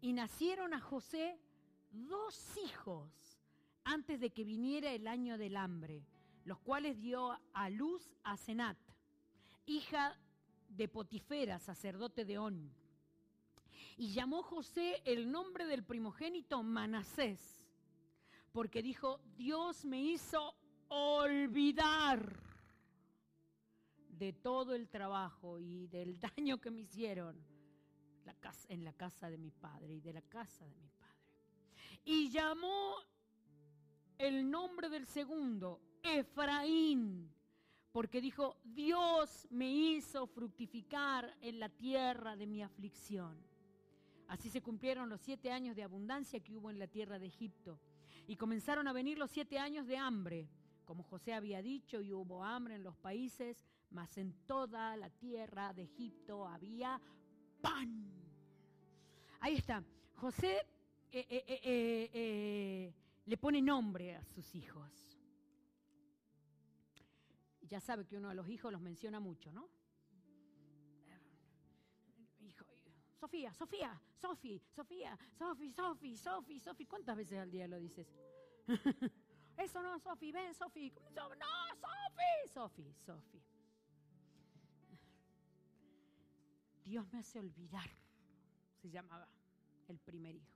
Y 0.04 0.12
nacieron 0.12 0.75
a 0.75 0.80
José 0.80 1.40
dos 1.90 2.58
hijos 2.62 3.08
antes 3.84 4.20
de 4.20 4.34
que 4.34 4.44
viniera 4.44 4.92
el 4.92 5.08
año 5.08 5.38
del 5.38 5.56
hambre 5.56 6.04
los 6.44 6.58
cuales 6.58 7.00
dio 7.00 7.38
a 7.54 7.70
luz 7.70 8.14
a 8.23 8.37
Senat, 8.37 8.76
hija 9.64 10.14
de 10.68 10.88
Potifera, 10.88 11.58
sacerdote 11.58 12.26
de 12.26 12.37
On. 12.37 12.70
Y 13.96 14.12
llamó 14.12 14.42
José 14.42 15.00
el 15.06 15.30
nombre 15.30 15.64
del 15.64 15.84
primogénito 15.84 16.62
Manasés, 16.62 17.64
porque 18.52 18.82
dijo, 18.82 19.20
Dios 19.37 19.87
me 19.87 20.02
hizo 20.02 20.54
olvidar 20.88 22.42
de 24.11 24.34
todo 24.34 24.75
el 24.75 24.90
trabajo 24.90 25.58
y 25.58 25.87
del 25.87 26.20
daño 26.20 26.61
que 26.61 26.70
me 26.70 26.82
hicieron 26.82 27.53
en 28.69 28.85
la 28.85 28.93
casa 28.93 29.31
de 29.31 29.38
mi 29.38 29.50
padre 29.50 29.95
y 29.95 30.00
de 30.00 30.12
la 30.12 30.23
casa 30.23 30.64
de 30.66 30.75
mi 30.76 30.88
padre. 30.88 31.04
Y 32.04 32.31
llamó 32.31 32.97
el 34.19 34.50
nombre 34.50 34.88
del 34.88 35.07
segundo 35.07 35.81
Efraín, 36.02 37.31
porque 37.93 38.21
dijo, 38.21 38.57
Dios 38.64 39.47
me 39.50 39.71
hizo 39.71 40.26
fructificar 40.26 41.37
en 41.40 41.59
la 41.59 41.69
tierra 41.69 42.37
de 42.37 42.47
mi 42.47 42.62
aflicción. 42.62 43.38
Así 44.28 44.50
se 44.50 44.62
cumplieron 44.62 45.09
los 45.09 45.21
siete 45.21 45.50
años 45.50 45.76
de 45.76 45.83
abundancia 45.83 46.40
que 46.40 46.57
hubo 46.57 46.71
en 46.71 46.78
la 46.78 46.87
tierra 46.88 47.19
de 47.19 47.26
Egipto. 47.26 47.78
Y 48.26 48.37
comenzaron 48.37 48.88
a 48.88 48.93
venir 48.93 49.19
los 49.19 49.31
siete 49.31 49.59
años 49.59 49.87
de 49.87 49.97
hambre, 49.97 50.49
como 50.85 51.02
José 51.04 51.35
había 51.35 51.62
dicho, 51.62 52.00
y 52.00 52.12
hubo 52.12 52.43
hambre 52.43 52.75
en 52.75 52.83
los 52.83 52.97
países, 52.97 53.64
mas 53.90 54.16
en 54.19 54.33
toda 54.47 54.97
la 54.97 55.11
tierra 55.11 55.73
de 55.73 55.83
Egipto 55.83 56.47
había 56.47 57.00
pan. 57.64 57.88
Ahí 59.40 59.56
está. 59.56 59.83
José 60.16 60.59
eh, 61.11 61.26
eh, 61.28 62.11
eh, 62.12 62.94
le 63.25 63.37
pone 63.37 63.61
nombre 63.61 64.14
a 64.14 64.25
sus 64.25 64.54
hijos 64.54 65.04
ya 67.75 67.80
sabe 67.80 68.06
que 68.06 68.16
uno 68.16 68.28
de 68.28 68.35
los 68.35 68.49
hijos 68.49 68.73
los 68.73 68.80
menciona 68.80 69.21
mucho, 69.21 69.52
¿no? 69.52 69.68
Hijo, 72.40 72.64
Sofía, 73.18 73.52
Sofía, 73.52 74.00
Sofi, 74.21 74.62
Sofía, 74.71 75.18
Sofi, 75.37 75.73
Sofi, 75.73 76.16
Sofi, 76.16 76.61
Sofi. 76.61 76.87
¿Cuántas 76.87 77.16
veces 77.16 77.38
al 77.38 77.50
día 77.50 77.66
lo 77.66 77.78
dices? 77.78 78.06
Eso 79.56 79.83
no, 79.83 79.99
Sofi, 79.99 80.30
ven, 80.30 80.54
Sofi. 80.54 80.92
No, 81.14 81.28
Sofi, 81.80 82.49
Sofi, 82.52 82.94
Sofi. 83.04 83.42
Dios 86.84 87.10
me 87.12 87.18
hace 87.18 87.38
olvidar, 87.38 87.88
se 88.80 88.90
llamaba 88.90 89.26
el 89.88 89.98
primer 89.98 90.34
hijo. 90.34 90.52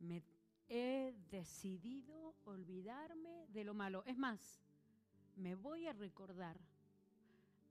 Me 0.00 0.22
he 0.68 1.14
decidido 1.30 2.34
olvidarme 2.44 3.46
de 3.48 3.64
lo 3.64 3.74
malo. 3.74 4.02
Es 4.06 4.16
más, 4.16 4.60
me 5.36 5.54
voy 5.54 5.86
a 5.86 5.92
recordar 5.92 6.58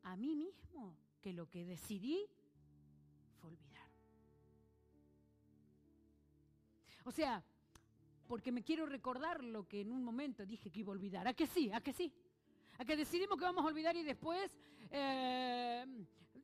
a 0.03 0.15
mí 0.15 0.35
mismo 0.35 0.95
que 1.21 1.33
lo 1.33 1.49
que 1.49 1.65
decidí 1.65 2.25
fue 3.39 3.49
olvidar. 3.49 3.89
O 7.03 7.11
sea, 7.11 7.43
porque 8.27 8.51
me 8.51 8.63
quiero 8.63 8.85
recordar 8.85 9.43
lo 9.43 9.67
que 9.67 9.81
en 9.81 9.91
un 9.91 10.03
momento 10.03 10.45
dije 10.45 10.69
que 10.71 10.81
iba 10.81 10.93
a 10.93 10.95
olvidar. 10.95 11.27
¿A 11.27 11.33
que 11.33 11.47
sí? 11.47 11.71
¿A 11.71 11.81
que 11.81 11.91
sí? 11.91 12.13
¿A 12.77 12.85
que 12.85 12.95
decidimos 12.95 13.37
que 13.37 13.43
vamos 13.43 13.65
a 13.65 13.67
olvidar 13.67 13.95
y 13.97 14.03
después 14.03 14.57
eh, 14.91 15.85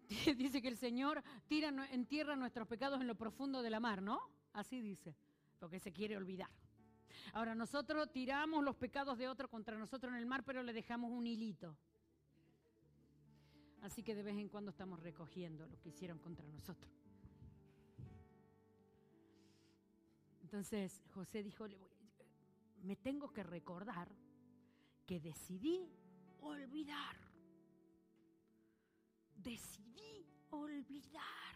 dice 0.38 0.62
que 0.62 0.68
el 0.68 0.78
Señor 0.78 1.24
tira, 1.48 1.70
entierra 1.92 2.36
nuestros 2.36 2.68
pecados 2.68 3.02
en 3.02 3.08
lo 3.08 3.16
profundo 3.16 3.62
de 3.62 3.70
la 3.70 3.80
mar, 3.80 4.02
¿no? 4.02 4.20
Así 4.54 4.82
dice, 4.82 5.16
porque 5.60 5.80
se 5.80 5.92
quiere 5.92 6.18
olvidar. 6.18 6.50
Ahora 7.34 7.56
nosotros 7.56 8.12
tiramos 8.12 8.64
los 8.64 8.76
pecados 8.76 9.18
de 9.18 9.28
otro 9.28 9.50
contra 9.50 9.78
nosotros 9.78 10.14
en 10.14 10.20
el 10.20 10.26
mar, 10.26 10.44
pero 10.46 10.64
le 10.64 10.74
dejamos 10.74 11.12
un 11.12 11.26
hilito. 11.28 11.76
Así 13.82 14.04
que 14.04 14.16
de 14.16 14.24
vez 14.24 14.38
en 14.38 14.50
cuando 14.50 14.72
estamos 14.72 15.00
recogiendo 15.00 15.68
lo 15.68 15.80
que 15.80 15.90
hicieron 15.90 16.20
contra 16.20 16.48
nosotros. 16.48 16.92
Entonces 20.42 21.02
José 21.14 21.44
dijo, 21.44 21.68
me 22.84 22.96
tengo 22.96 23.32
que 23.32 23.44
recordar 23.44 24.10
que 25.06 25.20
decidí 25.20 25.90
olvidar. 26.42 27.25
Decidí 29.46 30.26
olvidar. 30.50 31.56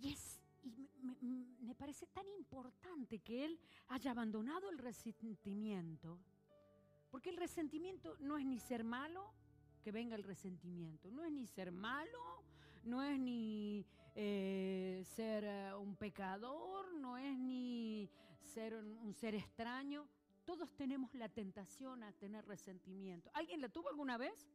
Y, 0.00 0.14
es, 0.14 0.40
me, 1.60 1.74
parece 1.74 2.06
tan 2.06 2.26
importante 2.30 3.18
que 3.18 3.44
él 3.44 3.60
haya 3.88 4.12
abandonado 4.12 4.70
el 4.70 4.78
resentimiento. 4.78 6.18
Porque 7.10 7.28
el 7.28 7.36
resentimiento 7.36 8.16
no 8.20 8.38
es 8.38 8.46
ni 8.46 8.58
ser 8.58 8.84
malo, 8.84 9.34
que 9.84 9.92
venga 9.92 10.16
el 10.16 10.22
resentimiento. 10.22 11.10
No 11.10 11.22
es 11.24 11.30
ni 11.30 11.46
ser 11.46 11.72
malo, 11.72 12.42
no 12.84 13.02
es 13.02 13.18
ni 13.18 13.84
eh, 14.14 15.02
ser 15.14 15.44
eh, 15.44 15.74
un 15.74 15.94
pecador, 15.96 16.94
no 16.94 17.18
es 17.18 17.38
ni 17.38 18.08
ser 18.42 18.74
un 18.76 19.12
ser 19.12 19.34
extraño. 19.34 20.08
Todos 20.46 20.74
tenemos 20.74 21.14
la 21.14 21.28
tentación 21.28 22.02
a 22.02 22.12
tener 22.12 22.46
resentimiento. 22.46 23.30
¿Alguien 23.34 23.60
la 23.60 23.68
tuvo 23.68 23.90
alguna 23.90 24.16
vez? 24.16 24.48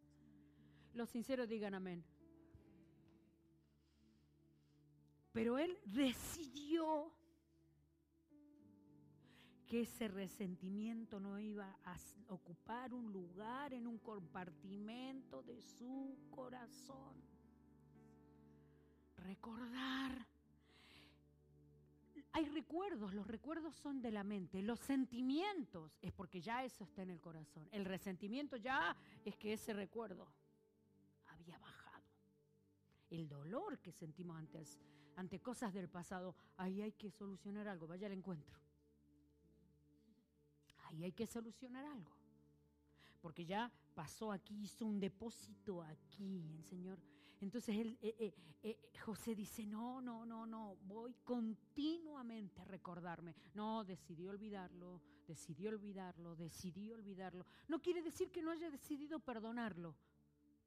Los 0.93 1.09
sinceros 1.09 1.47
digan 1.47 1.73
amén. 1.73 2.03
Pero 5.31 5.57
él 5.57 5.77
decidió 5.85 7.11
que 9.65 9.81
ese 9.81 10.07
resentimiento 10.07 11.19
no 11.19 11.39
iba 11.39 11.75
a 11.83 11.97
ocupar 12.27 12.93
un 12.93 13.11
lugar 13.11 13.73
en 13.73 13.87
un 13.87 13.97
compartimento 13.97 15.41
de 15.41 15.59
su 15.61 16.15
corazón. 16.29 17.15
Recordar. 19.17 20.27
Hay 22.33 22.45
recuerdos, 22.49 23.13
los 23.13 23.25
recuerdos 23.25 23.75
son 23.75 24.01
de 24.01 24.11
la 24.11 24.23
mente. 24.23 24.61
Los 24.61 24.79
sentimientos 24.79 25.97
es 26.01 26.11
porque 26.11 26.41
ya 26.41 26.63
eso 26.63 26.83
está 26.83 27.01
en 27.01 27.09
el 27.09 27.19
corazón. 27.19 27.67
El 27.71 27.85
resentimiento 27.85 28.57
ya 28.57 28.95
es 29.25 29.35
que 29.37 29.53
ese 29.53 29.73
recuerdo. 29.73 30.27
El 33.13 33.29
dolor 33.29 33.77
que 33.77 33.91
sentimos 33.91 34.35
antes 34.35 34.79
ante 35.17 35.39
cosas 35.39 35.71
del 35.71 35.87
pasado, 35.87 36.35
ahí 36.57 36.81
hay 36.81 36.93
que 36.93 37.11
solucionar 37.11 37.67
algo, 37.67 37.85
vaya 37.85 38.07
al 38.07 38.13
encuentro. 38.13 38.57
Ahí 40.85 41.03
hay 41.03 41.11
que 41.11 41.27
solucionar 41.27 41.85
algo. 41.85 42.11
Porque 43.21 43.45
ya 43.45 43.71
pasó 43.93 44.31
aquí, 44.31 44.63
hizo 44.63 44.87
un 44.87 44.99
depósito 44.99 45.83
aquí, 45.83 46.55
el 46.57 46.63
Señor. 46.63 46.99
Entonces 47.39 47.75
eh, 47.75 47.97
eh, 48.01 48.33
eh, 48.63 48.91
José 49.05 49.35
dice, 49.35 49.67
no, 49.67 50.01
no, 50.01 50.25
no, 50.25 50.47
no, 50.47 50.77
voy 50.85 51.13
continuamente 51.23 52.61
a 52.61 52.65
recordarme. 52.65 53.35
No, 53.53 53.83
decidió 53.83 54.31
olvidarlo, 54.31 55.03
decidió 55.27 55.69
olvidarlo, 55.69 56.35
decidió 56.35 56.95
olvidarlo. 56.95 57.45
No 57.67 57.79
quiere 57.79 58.01
decir 58.01 58.31
que 58.31 58.41
no 58.41 58.49
haya 58.49 58.71
decidido 58.71 59.19
perdonarlo, 59.19 59.95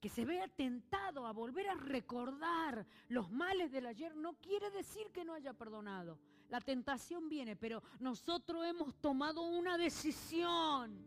que 0.06 0.10
se 0.10 0.24
vea 0.24 0.46
tentado 0.46 1.26
a 1.26 1.32
volver 1.32 1.68
a 1.68 1.74
recordar 1.74 2.86
los 3.08 3.28
males 3.32 3.72
del 3.72 3.86
ayer, 3.86 4.14
no 4.14 4.34
quiere 4.34 4.70
decir 4.70 5.08
que 5.12 5.24
no 5.24 5.34
haya 5.34 5.52
perdonado. 5.52 6.20
La 6.48 6.60
tentación 6.60 7.28
viene, 7.28 7.56
pero 7.56 7.82
nosotros 7.98 8.64
hemos 8.64 8.94
tomado 9.00 9.42
una 9.42 9.76
decisión. 9.76 11.04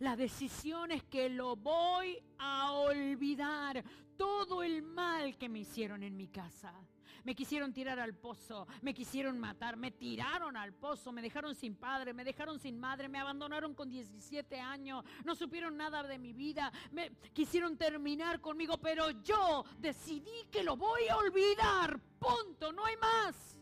La 0.00 0.16
decisión 0.16 0.90
es 0.90 1.04
que 1.04 1.28
lo 1.28 1.54
voy 1.54 2.20
a 2.38 2.72
olvidar. 2.72 3.84
Todo 4.16 4.64
el 4.64 4.82
mal 4.82 5.38
que 5.38 5.48
me 5.48 5.60
hicieron 5.60 6.02
en 6.02 6.16
mi 6.16 6.26
casa 6.26 6.74
me 7.24 7.34
quisieron 7.34 7.72
tirar 7.72 7.98
al 7.98 8.14
pozo, 8.14 8.66
me 8.82 8.94
quisieron 8.94 9.38
matar, 9.38 9.76
me 9.76 9.90
tiraron 9.90 10.56
al 10.56 10.72
pozo, 10.72 11.10
me 11.10 11.22
dejaron 11.22 11.54
sin 11.54 11.74
padre, 11.74 12.12
me 12.12 12.24
dejaron 12.24 12.58
sin 12.58 12.78
madre, 12.78 13.08
me 13.08 13.18
abandonaron 13.18 13.74
con 13.74 13.90
17 13.90 14.60
años, 14.60 15.04
no 15.24 15.34
supieron 15.34 15.76
nada 15.76 16.02
de 16.02 16.18
mi 16.18 16.32
vida, 16.32 16.72
me 16.92 17.10
quisieron 17.32 17.76
terminar 17.76 18.40
conmigo, 18.40 18.78
pero 18.78 19.10
yo 19.22 19.64
decidí 19.78 20.46
que 20.50 20.62
lo 20.62 20.76
voy 20.76 21.08
a 21.08 21.16
olvidar, 21.16 21.98
punto, 22.18 22.72
no 22.72 22.84
hay 22.84 22.96
más. 22.96 23.58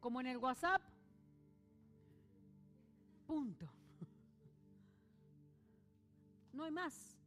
Como 0.00 0.20
en 0.20 0.26
el 0.28 0.38
WhatsApp, 0.38 0.82
punto. 3.26 3.66
No 6.52 6.64
hay 6.64 6.72
más. 6.72 7.19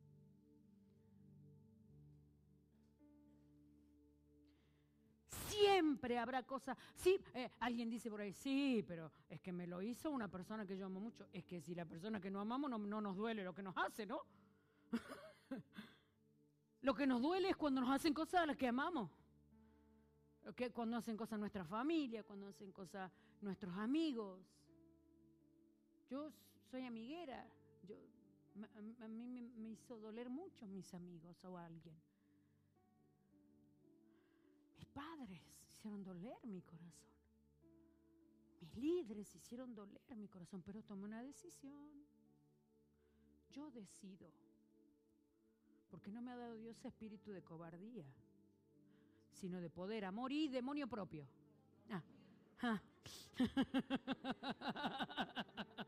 Siempre 5.84 6.18
habrá 6.18 6.44
cosas. 6.44 6.78
Sí, 6.96 7.20
eh, 7.34 7.52
alguien 7.60 7.90
dice 7.90 8.10
por 8.10 8.22
ahí, 8.22 8.32
sí, 8.32 8.86
pero 8.88 9.12
es 9.28 9.42
que 9.42 9.52
me 9.52 9.68
lo 9.68 9.82
hizo 9.82 10.10
una 10.12 10.30
persona 10.30 10.66
que 10.66 10.78
yo 10.78 10.86
amo 10.86 11.02
mucho. 11.02 11.28
Es 11.34 11.44
que 11.44 11.60
si 11.60 11.76
la 11.76 11.84
persona 11.84 12.22
que 12.22 12.32
no 12.32 12.40
amamos 12.40 12.70
no, 12.70 13.02
nos 13.02 13.18
duele 13.18 13.44
lo 13.44 13.54
que 13.54 13.62
nos 13.62 13.76
hace, 13.76 14.06
¿no? 14.06 14.22
lo 16.82 16.94
que 16.94 17.06
nos 17.06 17.22
duele 17.22 17.50
es 17.50 17.58
cuando 17.58 17.82
nos 17.82 17.90
hacen 17.90 18.14
cosas 18.14 18.44
a 18.44 18.46
las 18.46 18.56
que 18.56 18.70
amamos. 18.70 19.12
Que 20.56 20.72
cuando 20.72 20.96
hacen 20.96 21.18
cosas 21.18 21.38
nuestra 21.38 21.66
familia, 21.66 22.24
cuando 22.24 22.48
hacen 22.48 22.72
cosas 22.72 23.12
nuestros 23.42 23.76
amigos. 23.78 24.40
Yo 26.10 26.32
soy 26.72 26.86
amiguera. 26.86 27.46
Yo, 27.84 27.98
a, 29.02 29.08
mí 29.10 29.28
me, 29.28 29.42
me 29.58 29.70
hizo 29.72 29.98
doler 29.98 30.30
mucho 30.30 30.66
mis 30.66 30.94
amigos 30.94 31.44
o 31.44 31.58
alguien 31.58 31.96
padres 34.94 35.42
hicieron 35.84 36.04
doler 36.06 36.38
mi 36.46 36.62
corazón. 36.62 37.12
Mis 38.62 38.74
líderes 38.78 39.36
hicieron 39.36 39.76
doler 39.76 40.16
mi 40.16 40.30
corazón, 40.30 40.62
pero 40.62 40.82
tomé 40.82 41.04
una 41.04 41.22
decisión. 41.22 42.06
Yo 43.52 43.70
decido. 43.70 44.32
Porque 45.90 46.10
no 46.10 46.22
me 46.22 46.32
ha 46.32 46.38
dado 46.38 46.56
Dios 46.56 46.86
espíritu 46.86 47.34
de 47.34 47.44
cobardía, 47.44 48.06
sino 49.34 49.60
de 49.60 49.70
poder, 49.70 50.06
amor 50.06 50.32
y 50.32 50.48
demonio 50.48 50.88
propio. 50.88 51.28
Ah. 51.90 52.02
ah. 52.62 52.82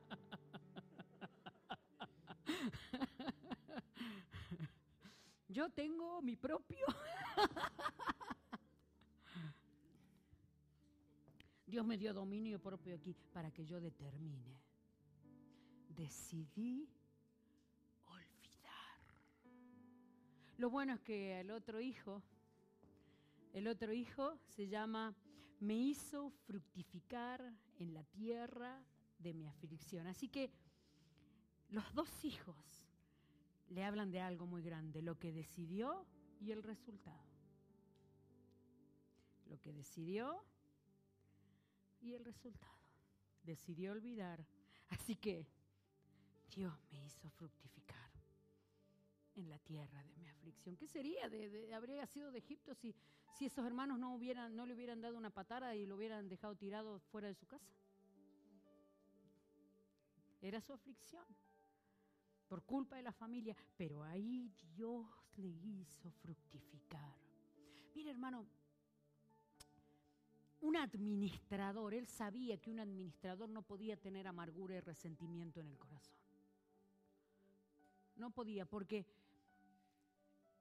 Yo 5.47 5.69
tengo 5.69 6.21
mi 6.21 6.35
propio 6.35 6.85
Dios 11.75 11.85
me 11.85 11.97
dio 11.97 12.13
dominio 12.13 12.57
propio 12.57 12.95
aquí 12.95 13.13
para 13.33 13.51
que 13.51 13.65
yo 13.65 13.81
determine. 13.81 14.61
Decidí 15.89 16.87
olvidar. 18.05 19.01
Lo 20.57 20.69
bueno 20.69 20.93
es 20.93 21.01
que 21.01 21.41
el 21.41 21.51
otro 21.51 21.81
hijo, 21.81 22.23
el 23.51 23.67
otro 23.67 23.91
hijo 23.91 24.37
se 24.55 24.69
llama, 24.69 25.13
me 25.59 25.75
hizo 25.75 26.29
fructificar 26.47 27.43
en 27.77 27.93
la 27.93 28.05
tierra 28.05 28.81
de 29.19 29.33
mi 29.33 29.45
aflicción. 29.45 30.07
Así 30.07 30.29
que 30.29 30.49
los 31.71 31.93
dos 31.93 32.23
hijos 32.23 32.87
le 33.67 33.83
hablan 33.83 34.11
de 34.11 34.21
algo 34.21 34.47
muy 34.47 34.61
grande, 34.61 35.01
lo 35.01 35.19
que 35.19 35.33
decidió 35.33 36.05
y 36.39 36.53
el 36.53 36.63
resultado. 36.63 37.27
Lo 39.49 39.59
que 39.59 39.73
decidió 39.73 40.41
y 42.05 42.13
el 42.13 42.23
resultado. 42.23 42.73
Decidió 43.43 43.91
olvidar. 43.91 44.45
Así 44.89 45.15
que 45.15 45.47
Dios 46.55 46.73
me 46.91 47.03
hizo 47.03 47.29
fructificar 47.31 48.11
en 49.35 49.49
la 49.49 49.59
tierra 49.59 50.03
de 50.03 50.15
mi 50.15 50.27
aflicción. 50.27 50.77
¿Qué 50.77 50.87
sería? 50.87 51.27
De, 51.27 51.73
habría 51.73 52.05
sido 52.05 52.31
de 52.31 52.39
Egipto 52.39 52.73
si, 52.75 52.95
si 53.37 53.45
esos 53.45 53.65
hermanos 53.65 53.99
no, 53.99 54.13
hubieran, 54.13 54.55
no 54.55 54.65
le 54.65 54.73
hubieran 54.73 55.01
dado 55.01 55.17
una 55.17 55.31
patada 55.31 55.75
y 55.75 55.85
lo 55.85 55.95
hubieran 55.95 56.29
dejado 56.29 56.55
tirado 56.55 56.99
fuera 57.11 57.27
de 57.27 57.35
su 57.35 57.45
casa. 57.45 57.73
Era 60.41 60.61
su 60.61 60.73
aflicción 60.73 61.25
por 62.47 62.63
culpa 62.63 62.95
de 62.95 63.01
la 63.01 63.11
familia, 63.11 63.55
pero 63.75 64.03
ahí 64.03 64.53
Dios 64.75 65.07
le 65.37 65.47
hizo 65.47 66.11
fructificar. 66.11 67.17
Mire 67.95 68.11
hermano, 68.11 68.45
un 70.65 70.77
administrador, 70.77 71.93
él 71.93 72.07
sabía 72.07 72.57
que 72.57 72.71
un 72.71 72.79
administrador 72.79 73.47
no 73.49 73.61
podía 73.61 73.97
tener 73.97 74.27
amargura 74.27 74.75
y 74.75 74.79
resentimiento 74.79 75.59
en 75.59 75.67
el 75.67 75.77
corazón. 75.77 76.15
No 78.15 78.31
podía, 78.31 78.65
porque 78.65 79.05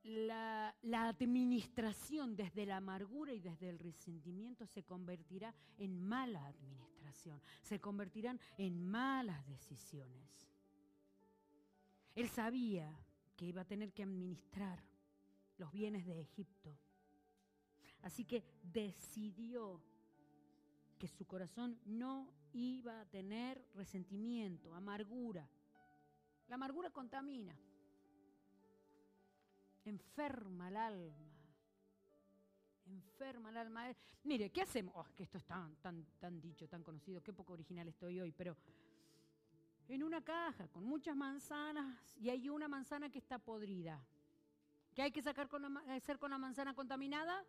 la, 0.02 0.74
administración 1.08 2.36
desde 2.36 2.66
la 2.66 2.76
amargura 2.76 3.32
y 3.32 3.40
desde 3.40 3.70
el 3.70 3.78
resentimiento 3.78 4.66
se 4.66 4.82
convertirá 4.82 5.54
en 5.78 5.98
mala 5.98 6.46
administración, 6.46 7.40
se 7.62 7.80
convertirán 7.80 8.38
en 8.58 8.84
malas 8.86 9.46
decisiones. 9.46 10.48
Él 12.14 12.28
sabía 12.28 12.94
que 13.36 13.46
iba 13.46 13.62
a 13.62 13.66
tener 13.66 13.92
que 13.92 14.02
administrar 14.02 14.84
los 15.56 15.72
bienes 15.72 16.04
de 16.04 16.20
Egipto. 16.20 16.76
Así 18.02 18.26
que 18.26 18.44
decidió 18.62 19.80
que 20.98 21.09
su 21.09 21.26
corazón 21.26 21.78
no 21.85 22.33
iba 22.52 23.00
a 23.00 23.07
tener 23.07 23.66
resentimiento, 23.74 24.74
amargura. 24.74 25.48
La 26.48 26.57
amargura 26.57 26.90
contamina, 26.90 27.57
enferma 29.85 30.68
el 30.68 30.76
alma 30.76 31.35
enferma 32.87 33.50
el 33.50 33.57
alma. 33.57 33.94
Mire, 34.24 34.50
¿qué 34.50 34.62
hacemos? 34.62 34.94
Oh, 34.96 35.07
que 35.14 35.22
esto 35.22 35.38
es 35.38 35.44
tan, 35.44 35.74
tan, 35.76 36.04
tan 36.18 36.40
dicho, 36.40 36.68
tan 36.68 36.83
conocido, 36.83 37.22
qué 37.22 37.33
poco 37.33 37.52
original 37.52 37.88
estoy 37.88 38.20
hoy, 38.20 38.33
pero 38.33 38.57
en 39.88 40.02
una 40.02 40.22
caja 40.22 40.68
con 40.68 40.85
muchas 40.85 41.16
manzanas 41.16 42.16
y 42.16 42.30
hay 42.30 42.48
una 42.48 42.68
manzana 42.68 43.11
que 43.11 43.18
está 43.18 43.38
podrida. 43.38 44.02
¿Qué 44.94 45.02
hay 45.02 45.11
que 45.11 45.22
sacar 45.22 45.48
con 45.48 45.76
hacer 45.88 46.18
con 46.18 46.30
la 46.30 46.38
manzana 46.38 46.74
contaminada? 46.74 47.44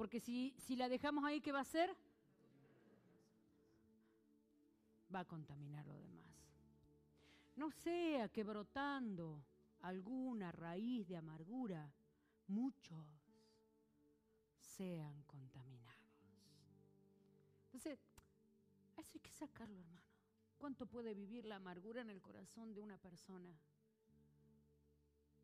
Porque 0.00 0.18
si, 0.18 0.54
si 0.56 0.76
la 0.76 0.88
dejamos 0.88 1.26
ahí, 1.26 1.42
¿qué 1.42 1.52
va 1.52 1.58
a 1.58 1.60
hacer? 1.60 1.94
Va 5.14 5.20
a 5.20 5.24
contaminar 5.26 5.86
lo 5.86 5.92
demás. 5.92 6.24
No 7.56 7.70
sea 7.70 8.30
que 8.30 8.42
brotando 8.42 9.44
alguna 9.82 10.52
raíz 10.52 11.06
de 11.06 11.18
amargura, 11.18 11.92
muchos 12.46 13.06
sean 14.58 15.22
contaminados. 15.24 16.00
Entonces, 17.66 17.98
eso 18.96 19.10
hay 19.12 19.20
que 19.20 19.32
sacarlo, 19.32 19.78
hermano. 19.80 20.00
¿Cuánto 20.56 20.86
puede 20.86 21.12
vivir 21.12 21.44
la 21.44 21.56
amargura 21.56 22.00
en 22.00 22.08
el 22.08 22.22
corazón 22.22 22.72
de 22.72 22.80
una 22.80 22.96
persona? 22.96 23.54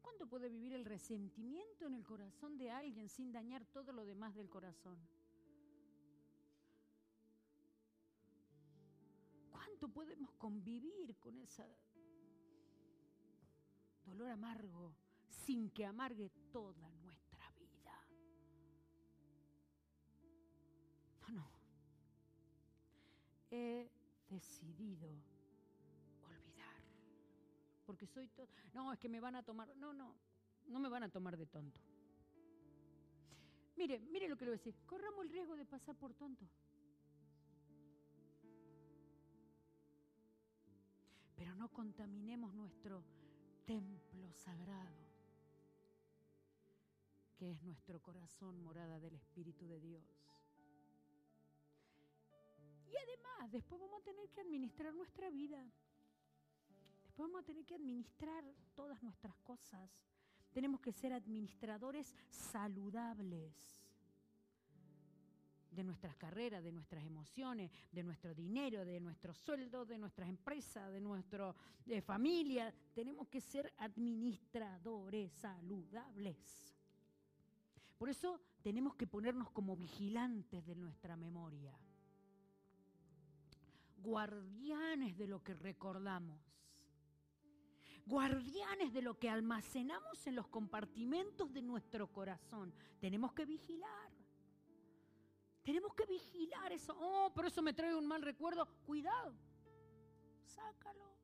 ¿Cuánto 0.07 0.29
puede 0.29 0.49
vivir 0.49 0.73
el 0.73 0.85
resentimiento 0.85 1.85
en 1.85 1.95
el 1.95 2.05
corazón 2.05 2.57
de 2.57 2.71
alguien 2.71 3.09
sin 3.09 3.33
dañar 3.33 3.67
todo 3.67 3.91
lo 3.91 4.05
demás 4.05 4.37
del 4.37 4.49
corazón? 4.49 4.97
¿Cuánto 9.51 9.89
podemos 9.89 10.31
convivir 10.35 11.17
con 11.19 11.37
ese 11.41 11.77
dolor 14.05 14.31
amargo 14.31 14.95
sin 15.29 15.71
que 15.71 15.85
amargue 15.85 16.31
toda 16.53 16.89
nuestra 17.03 17.51
vida? 17.59 18.07
No, 21.23 21.35
no. 21.35 21.51
He 23.51 23.91
decidido. 24.31 25.36
Porque 27.87 28.07
soy 28.07 28.29
todo... 28.29 28.49
No, 28.75 28.93
es 28.93 28.99
que 28.99 29.09
me 29.09 29.21
van 29.21 29.37
a 29.37 29.43
tomar... 29.43 29.75
No, 29.77 29.95
no, 29.95 30.15
no 30.67 30.81
me 30.81 30.89
van 30.89 31.05
a 31.05 31.09
tomar 31.09 31.37
de 31.37 31.47
tonto. 31.47 31.81
Mire, 33.77 34.01
mire 34.01 34.29
lo 34.29 34.37
que 34.37 34.45
le 34.45 34.51
voy 34.51 34.57
a 34.57 34.59
decir. 34.59 34.75
Corramos 34.85 35.25
el 35.25 35.31
riesgo 35.31 35.57
de 35.57 35.65
pasar 35.65 35.97
por 35.97 36.13
tonto. 36.15 36.47
Pero 41.37 41.55
no 41.55 41.69
contaminemos 41.69 42.53
nuestro 42.55 43.05
templo 43.67 44.33
sagrado, 44.33 44.97
que 47.37 47.51
es 47.51 47.63
nuestro 47.63 48.01
corazón 48.01 48.61
morada 48.63 48.99
del 48.99 49.15
Espíritu 49.15 49.67
de 49.67 49.79
Dios. 49.79 50.05
Y 52.89 52.97
además, 52.97 53.53
después 53.53 53.81
vamos 53.81 54.01
a 54.01 54.05
tener 54.05 54.31
que 54.31 54.41
administrar 54.41 54.95
nuestra 54.95 55.29
vida. 55.31 55.63
Vamos 57.17 57.41
a 57.41 57.45
tener 57.45 57.65
que 57.65 57.75
administrar 57.75 58.45
todas 58.75 59.03
nuestras 59.03 59.35
cosas. 59.39 59.91
Tenemos 60.53 60.81
que 60.81 60.93
ser 60.93 61.13
administradores 61.13 62.15
saludables 62.29 63.55
de 65.71 65.85
nuestras 65.85 66.17
carreras, 66.17 66.63
de 66.63 66.73
nuestras 66.73 67.05
emociones, 67.05 67.71
de 67.93 68.03
nuestro 68.03 68.35
dinero, 68.35 68.85
de 68.85 69.01
nuestro 69.01 69.35
sueldo, 69.35 69.85
de 69.85 69.99
nuestras 69.99 70.29
empresas, 70.29 70.91
de 70.93 71.01
nuestra 71.01 71.55
familia. 72.05 72.73
Tenemos 72.95 73.29
que 73.29 73.41
ser 73.41 73.73
administradores 73.79 75.33
saludables. 75.33 76.75
Por 77.99 78.09
eso 78.09 78.41
tenemos 78.63 78.95
que 78.95 79.07
ponernos 79.07 79.51
como 79.51 79.77
vigilantes 79.77 80.65
de 80.67 80.75
nuestra 80.75 81.17
memoria 81.17 81.75
guardianes 84.07 85.19
de 85.19 85.27
lo 85.27 85.43
que 85.43 85.53
recordamos, 85.55 86.41
guardianes 88.07 88.93
de 88.93 89.03
lo 89.03 89.19
que 89.19 89.29
almacenamos 89.29 90.27
en 90.27 90.37
los 90.37 90.47
compartimentos 90.47 91.53
de 91.53 91.61
nuestro 91.61 92.07
corazón. 92.13 92.73
Tenemos 93.01 93.33
que 93.33 93.45
vigilar. 93.45 94.11
Tenemos 95.63 95.93
que 95.95 96.07
vigilar 96.07 96.73
eso. 96.73 96.97
Oh, 96.99 97.33
pero 97.35 97.49
eso 97.49 97.61
me 97.61 97.75
trae 97.75 97.95
un 97.95 98.07
mal 98.07 98.23
recuerdo. 98.23 98.67
Cuidado. 98.87 99.35
Sácalo. 100.45 101.17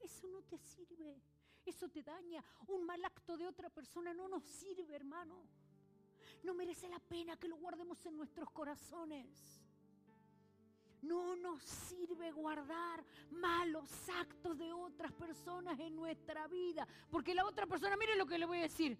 Eso 0.00 0.28
no 0.28 0.42
te 0.42 0.58
sirve. 0.58 1.22
Eso 1.64 1.88
te 1.88 2.02
daña. 2.02 2.44
Un 2.66 2.84
mal 2.84 3.04
acto 3.04 3.36
de 3.36 3.46
otra 3.46 3.70
persona 3.70 4.12
no 4.12 4.26
nos 4.26 4.42
sirve, 4.42 4.96
hermano. 4.96 5.46
No 6.42 6.54
merece 6.54 6.88
la 6.88 6.98
pena 6.98 7.36
que 7.36 7.48
lo 7.48 7.56
guardemos 7.56 8.04
en 8.06 8.16
nuestros 8.16 8.50
corazones. 8.50 9.67
No 11.02 11.36
nos 11.36 11.62
sirve 11.62 12.32
guardar 12.32 13.04
malos 13.30 13.88
actos 14.08 14.58
de 14.58 14.72
otras 14.72 15.12
personas 15.12 15.78
en 15.78 15.94
nuestra 15.94 16.46
vida. 16.48 16.86
Porque 17.10 17.34
la 17.34 17.44
otra 17.44 17.66
persona, 17.66 17.96
mire 17.96 18.16
lo 18.16 18.26
que 18.26 18.38
le 18.38 18.46
voy 18.46 18.58
a 18.58 18.62
decir. 18.62 18.98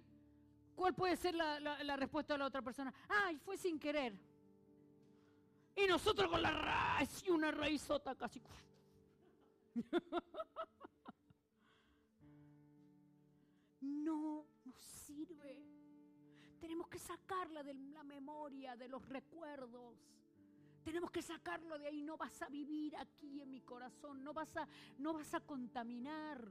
¿Cuál 0.76 0.94
puede 0.94 1.16
ser 1.16 1.34
la, 1.34 1.96
respuesta 1.96 2.34
de 2.34 2.38
la 2.38 2.46
otra 2.46 2.62
persona? 2.62 2.94
Ay, 3.08 3.36
fue 3.38 3.56
sin 3.56 3.80
querer. 3.80 4.16
Y 5.74 5.86
nosotros 5.88 6.30
con 6.30 6.40
la 6.40 6.52
raíz 6.52 7.24
y 7.26 7.30
una 7.30 7.50
raízota 7.50 8.14
casi. 8.14 8.40
No 13.80 14.44
nos 14.64 14.82
sirve. 14.82 15.62
Tenemos 16.60 16.88
que 16.88 16.98
sacarla 16.98 17.62
de 17.62 17.74
la 17.74 18.02
memoria, 18.02 18.76
de 18.76 18.88
los 18.88 19.08
recuerdos. 19.08 19.96
Tenemos 20.88 21.10
que 21.10 21.20
sacarlo 21.20 21.78
de 21.78 21.86
ahí. 21.86 22.02
No 22.02 22.16
vas 22.16 22.40
a 22.40 22.48
vivir 22.48 22.96
aquí 22.96 23.42
en 23.42 23.50
mi 23.50 23.60
corazón. 23.60 24.24
No 24.24 24.32
vas 24.32 24.56
a, 24.56 24.66
no 24.96 25.12
vas 25.12 25.34
a 25.34 25.40
contaminar. 25.40 26.42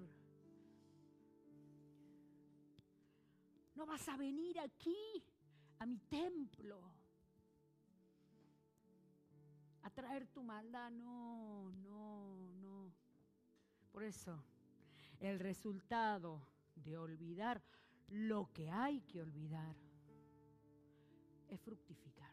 No 3.74 3.88
vas 3.88 4.08
a 4.08 4.16
venir 4.16 4.60
aquí, 4.60 4.96
a 5.80 5.88
mi 5.88 5.98
templo, 5.98 6.80
a 9.82 9.90
traer 9.90 10.28
tu 10.28 10.44
maldad. 10.44 10.92
No, 10.92 11.72
no, 11.72 12.38
no. 12.62 12.94
Por 13.92 14.04
eso, 14.04 14.44
el 15.20 15.40
resultado 15.40 16.48
de 16.76 16.96
olvidar 16.96 17.60
lo 18.10 18.54
que 18.54 18.70
hay 18.70 19.02
que 19.02 19.20
olvidar 19.20 19.76
es 21.50 21.60
fructificar. 21.60 22.27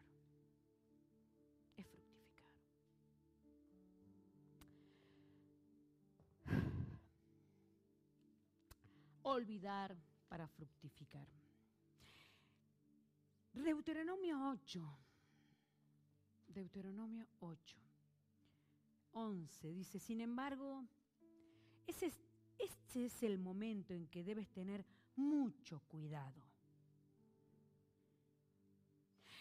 Olvidar 9.25 9.95
para 10.27 10.47
fructificar. 10.47 11.27
Deuteronomio 13.53 14.49
8. 14.49 14.97
Deuteronomio 16.47 17.27
8. 17.39 17.77
11 19.13 19.73
dice, 19.73 19.99
sin 19.99 20.21
embargo, 20.21 20.83
ese, 21.87 22.11
este 22.59 23.05
es 23.05 23.23
el 23.23 23.39
momento 23.39 23.93
en 23.93 24.07
que 24.07 24.23
debes 24.23 24.49
tener 24.49 24.85
mucho 25.15 25.79
cuidado. 25.87 26.43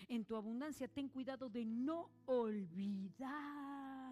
En 0.09 0.25
tu 0.25 0.37
abundancia 0.37 0.87
ten 0.87 1.09
cuidado 1.09 1.49
de 1.49 1.65
no 1.65 2.11
olvidar 2.27 4.04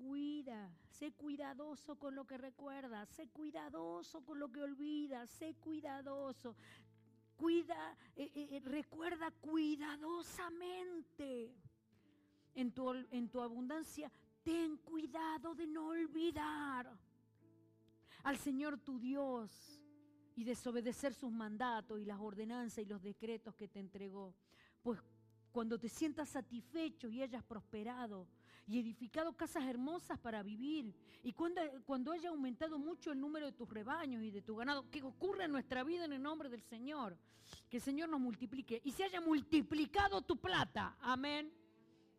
cuida, 0.00 0.72
sé 0.88 1.12
cuidadoso 1.12 1.98
con 1.98 2.14
lo 2.14 2.26
que 2.26 2.38
recuerdas, 2.38 3.06
sé 3.10 3.28
cuidadoso 3.28 4.24
con 4.24 4.38
lo 4.38 4.50
que 4.50 4.62
olvidas, 4.62 5.28
sé 5.30 5.54
cuidadoso. 5.56 6.56
Cuida, 7.36 7.94
eh, 8.16 8.32
eh, 8.34 8.48
eh, 8.52 8.62
recuerda 8.64 9.30
cuidadosamente. 9.30 11.54
En 12.52 12.72
tu, 12.72 12.92
en 12.92 13.28
tu 13.28 13.40
abundancia, 13.40 14.10
ten 14.42 14.76
cuidado 14.78 15.54
de 15.54 15.68
no 15.68 15.86
olvidar 15.88 16.92
al 18.24 18.38
Señor 18.38 18.76
tu 18.78 18.98
Dios 18.98 19.80
y 20.34 20.42
desobedecer 20.42 21.14
sus 21.14 21.30
mandatos 21.30 22.00
y 22.00 22.04
las 22.04 22.18
ordenanzas 22.18 22.78
y 22.78 22.86
los 22.86 23.00
decretos 23.02 23.54
que 23.54 23.68
te 23.68 23.78
entregó. 23.78 24.34
Pues 24.82 24.98
cuando 25.52 25.78
te 25.78 25.88
sientas 25.88 26.30
satisfecho 26.30 27.08
y 27.08 27.22
hayas 27.22 27.44
prosperado, 27.44 28.26
y 28.66 28.78
edificado 28.78 29.32
casas 29.36 29.64
hermosas 29.64 30.18
para 30.18 30.42
vivir. 30.42 30.94
Y 31.22 31.32
cuando, 31.32 31.60
cuando 31.84 32.12
haya 32.12 32.30
aumentado 32.30 32.78
mucho 32.78 33.12
el 33.12 33.20
número 33.20 33.46
de 33.46 33.52
tus 33.52 33.68
rebaños 33.68 34.22
y 34.22 34.30
de 34.30 34.42
tu 34.42 34.56
ganado, 34.56 34.88
que 34.90 35.02
ocurra 35.02 35.44
en 35.44 35.52
nuestra 35.52 35.82
vida 35.84 36.04
en 36.04 36.12
el 36.12 36.22
nombre 36.22 36.48
del 36.48 36.62
Señor. 36.62 37.16
Que 37.68 37.78
el 37.78 37.82
Señor 37.82 38.08
nos 38.08 38.20
multiplique. 38.20 38.80
Y 38.84 38.92
se 38.92 39.04
haya 39.04 39.20
multiplicado 39.20 40.22
tu 40.22 40.36
plata. 40.36 40.96
Amén. 41.00 41.52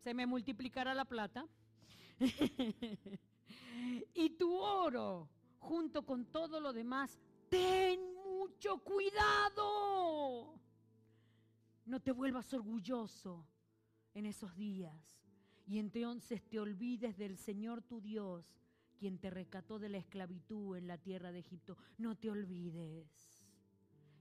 Se 0.02 0.12
me 0.12 0.26
multiplicará 0.26 0.94
la 0.94 1.04
plata. 1.04 1.46
y 4.14 4.30
tu 4.30 4.54
oro, 4.54 5.28
junto 5.58 6.04
con 6.04 6.26
todo 6.26 6.60
lo 6.60 6.72
demás, 6.72 7.18
ten 7.48 8.14
mucho 8.14 8.78
cuidado. 8.78 10.54
No 11.84 12.00
te 12.00 12.12
vuelvas 12.12 12.52
orgulloso 12.52 13.46
en 14.14 14.26
esos 14.26 14.54
días 14.54 15.21
y 15.66 15.78
entonces 15.78 16.42
te 16.48 16.58
olvides 16.58 17.16
del 17.16 17.36
Señor 17.36 17.82
tu 17.82 18.00
Dios, 18.00 18.44
quien 18.98 19.18
te 19.18 19.30
rescató 19.30 19.78
de 19.78 19.88
la 19.88 19.98
esclavitud 19.98 20.76
en 20.76 20.86
la 20.86 20.98
tierra 20.98 21.32
de 21.32 21.40
Egipto. 21.40 21.76
No 21.98 22.16
te 22.16 22.30
olvides 22.30 23.08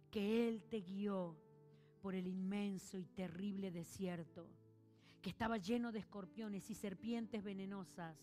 que 0.09 0.47
Él 0.47 0.63
te 0.69 0.81
guió 0.81 1.37
por 2.01 2.15
el 2.15 2.27
inmenso 2.27 2.97
y 2.97 3.05
terrible 3.05 3.71
desierto, 3.71 4.47
que 5.21 5.29
estaba 5.29 5.57
lleno 5.57 5.91
de 5.91 5.99
escorpiones 5.99 6.69
y 6.69 6.75
serpientes 6.75 7.43
venenosas, 7.43 8.17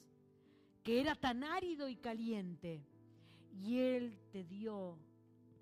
que 0.83 1.01
era 1.01 1.15
tan 1.15 1.45
árido 1.45 1.89
y 1.89 1.97
caliente, 1.97 2.85
y 3.53 3.79
Él 3.79 4.19
te 4.33 4.45
dio 4.45 4.99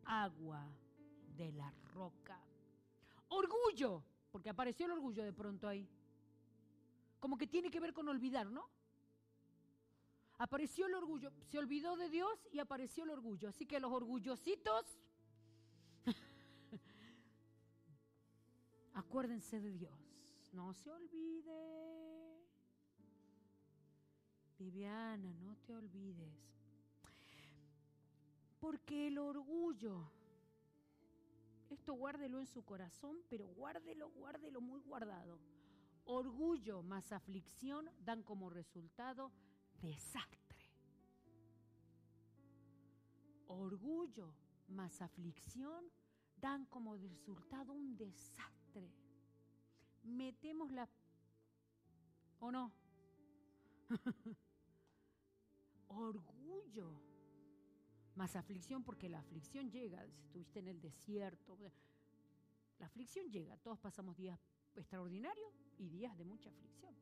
agua 0.05 0.67
de 1.37 1.53
la 1.53 1.71
roca. 1.93 2.41
Orgullo, 3.29 4.03
porque 4.31 4.51
apareció 4.51 4.87
el 4.87 4.93
orgullo 4.93 5.25
de 5.25 5.33
pronto 5.33 5.69
ahí 5.69 5.89
como 7.27 7.39
que 7.39 7.49
tiene 7.49 7.73
que 7.73 7.81
ver 7.81 7.93
con 7.93 8.09
olvidar, 8.09 8.53
¿no? 8.53 8.71
Apareció 10.39 10.87
el 10.87 10.95
orgullo, 10.95 11.33
se 11.43 11.59
olvidó 11.59 11.97
de 11.97 12.09
Dios 12.09 12.47
y 12.53 12.61
apareció 12.61 13.03
el 13.03 13.11
orgullo. 13.11 13.49
Así 13.49 13.67
que 13.67 13.81
los 13.81 13.91
orgullositos, 13.91 15.01
acuérdense 18.95 19.61
de 19.61 19.73
Dios, 19.73 19.99
no 20.53 20.73
se 20.73 20.89
olvide. 20.89 22.47
Viviana, 24.57 25.35
no 25.41 25.57
te 25.67 25.75
olvides. 25.75 26.33
Porque 28.61 29.09
el 29.09 29.19
orgullo, 29.19 30.13
esto 31.71 31.93
guárdelo 31.95 32.39
en 32.39 32.47
su 32.47 32.65
corazón, 32.65 33.17
pero 33.29 33.49
guárdelo, 33.49 34.11
guárdelo 34.11 34.61
muy 34.61 34.81
guardado 34.83 35.56
Orgullo 36.07 36.83
más 36.83 37.11
aflicción 37.11 37.91
dan 37.99 38.23
como 38.23 38.49
resultado 38.49 39.33
desastre. 39.83 40.71
Orgullo 43.49 44.33
más 44.69 45.03
aflicción 45.03 45.85
dan 46.37 46.67
como 46.67 46.97
resultado 46.97 47.73
un 47.73 47.97
desastre. 47.97 48.89
Metemos 50.05 50.71
la... 50.71 50.89
¿O 52.39 52.53
no? 52.53 52.73
Orgullo 55.89 57.03
más 58.15 58.37
aflicción 58.37 58.85
porque 58.85 59.09
la 59.09 59.19
aflicción 59.19 59.73
llega, 59.73 60.07
si 60.09 60.23
estuviste 60.23 60.61
en 60.61 60.69
el 60.69 60.81
desierto, 60.81 61.59
la 62.79 62.87
aflicción 62.87 63.29
llega, 63.29 63.57
todos 63.59 63.79
pasamos 63.81 64.17
días 64.17 64.41
extraordinarios 64.81 65.53
y 65.79 65.89
días 65.89 66.17
de 66.17 66.25
mucha 66.25 66.51
aflicción. 66.51 66.95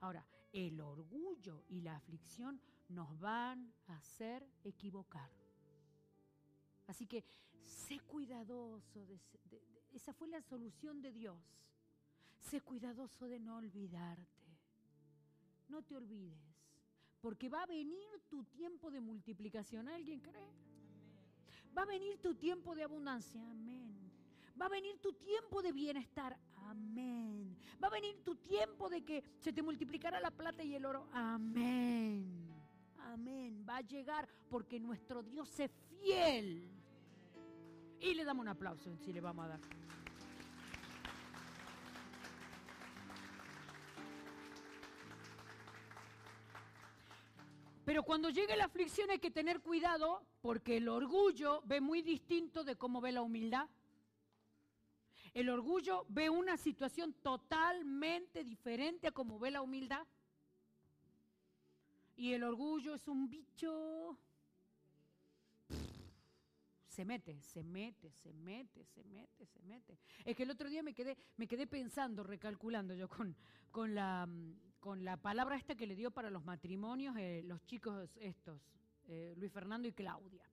Ahora, 0.00 0.26
el 0.52 0.80
orgullo 0.80 1.64
y 1.68 1.80
la 1.80 1.96
aflicción 1.96 2.60
nos 2.88 3.18
van 3.18 3.72
a 3.88 3.96
hacer 3.96 4.46
equivocar. 4.62 5.30
Así 6.86 7.06
que 7.06 7.24
sé 7.64 7.98
cuidadoso, 8.00 9.04
de, 9.06 9.18
esa 9.92 10.12
fue 10.12 10.28
la 10.28 10.40
solución 10.42 11.00
de 11.00 11.12
Dios. 11.12 11.38
Sé 12.40 12.60
cuidadoso 12.60 13.26
de 13.26 13.40
no 13.40 13.56
olvidarte. 13.56 14.32
No 15.68 15.82
te 15.82 15.96
olvides, 15.96 16.38
porque 17.20 17.48
va 17.48 17.62
a 17.62 17.66
venir 17.66 18.06
tu 18.28 18.44
tiempo 18.44 18.90
de 18.90 19.00
multiplicación. 19.00 19.88
¿Alguien 19.88 20.20
cree? 20.20 20.52
Va 21.76 21.82
a 21.82 21.86
venir 21.86 22.18
tu 22.18 22.34
tiempo 22.34 22.74
de 22.74 22.84
abundancia. 22.84 23.40
Amén. 23.50 23.94
Va 24.60 24.66
a 24.66 24.68
venir 24.68 24.98
tu 24.98 25.12
tiempo 25.14 25.62
de 25.62 25.72
bienestar. 25.72 26.38
Amén. 26.64 27.56
Va 27.82 27.88
a 27.88 27.90
venir 27.90 28.22
tu 28.24 28.36
tiempo 28.36 28.88
de 28.88 29.04
que 29.04 29.22
se 29.40 29.52
te 29.52 29.62
multiplicará 29.62 30.20
la 30.20 30.30
plata 30.30 30.62
y 30.62 30.74
el 30.74 30.84
oro. 30.84 31.06
Amén. 31.12 32.50
Amén. 32.98 33.64
Va 33.68 33.76
a 33.76 33.80
llegar 33.82 34.28
porque 34.48 34.80
nuestro 34.80 35.22
Dios 35.22 35.58
es 35.60 35.70
fiel. 36.00 36.70
Y 38.00 38.14
le 38.14 38.24
damos 38.24 38.42
un 38.42 38.48
aplauso 38.48 38.96
si 38.98 39.12
le 39.12 39.20
vamos 39.20 39.44
a 39.46 39.48
dar. 39.48 39.60
Pero 47.84 48.02
cuando 48.02 48.30
llegue 48.30 48.56
la 48.56 48.64
aflicción 48.64 49.10
hay 49.10 49.18
que 49.18 49.30
tener 49.30 49.60
cuidado 49.60 50.22
porque 50.40 50.78
el 50.78 50.88
orgullo 50.88 51.62
ve 51.66 51.80
muy 51.80 52.00
distinto 52.00 52.64
de 52.64 52.76
cómo 52.76 53.00
ve 53.00 53.12
la 53.12 53.22
humildad. 53.22 53.68
El 55.34 55.48
orgullo 55.50 56.06
ve 56.08 56.30
una 56.30 56.56
situación 56.56 57.12
totalmente 57.14 58.44
diferente 58.44 59.08
a 59.08 59.12
como 59.12 59.40
ve 59.40 59.50
la 59.50 59.62
humildad. 59.62 60.06
Y 62.16 62.32
el 62.32 62.44
orgullo 62.44 62.94
es 62.94 63.08
un 63.08 63.28
bicho. 63.28 64.16
Se 66.86 67.04
mete, 67.04 67.42
se 67.42 67.64
mete, 67.64 68.12
se 68.12 68.32
mete, 68.32 68.84
se 68.84 69.02
mete, 69.02 69.44
se 69.46 69.60
mete. 69.64 69.98
Es 70.24 70.36
que 70.36 70.44
el 70.44 70.52
otro 70.52 70.68
día 70.68 70.84
me 70.84 70.94
quedé, 70.94 71.16
me 71.36 71.48
quedé 71.48 71.66
pensando, 71.66 72.22
recalculando 72.22 72.94
yo 72.94 73.08
con, 73.08 73.34
con, 73.72 73.92
la, 73.96 74.28
con 74.78 75.04
la 75.04 75.16
palabra 75.16 75.56
esta 75.56 75.74
que 75.74 75.88
le 75.88 75.96
dio 75.96 76.12
para 76.12 76.30
los 76.30 76.44
matrimonios 76.44 77.16
eh, 77.16 77.42
los 77.44 77.64
chicos 77.66 78.16
estos, 78.20 78.60
eh, 79.08 79.34
Luis 79.36 79.50
Fernando 79.50 79.88
y 79.88 79.92
Claudia. 79.92 80.48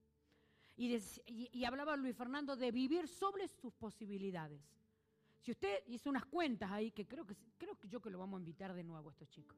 Y, 0.77 1.63
hablaba 1.65 1.95
Luis 1.95 2.15
Fernando 2.15 2.55
de 2.55 2.71
vivir 2.71 3.07
sobre 3.07 3.47
sus 3.47 3.73
posibilidades. 3.73 4.61
Si 5.39 5.51
usted 5.51 5.83
hizo 5.87 6.09
unas 6.09 6.25
cuentas 6.25 6.71
ahí, 6.71 6.91
que 6.91 7.07
creo 7.07 7.25
que 7.25 7.35
creo 7.57 7.77
yo 7.83 8.01
que 8.01 8.09
lo 8.09 8.19
vamos 8.19 8.37
a 8.37 8.41
invitar 8.41 8.73
de 8.73 8.83
nuevo 8.83 9.09
a 9.09 9.11
estos 9.11 9.29
chicos. 9.29 9.57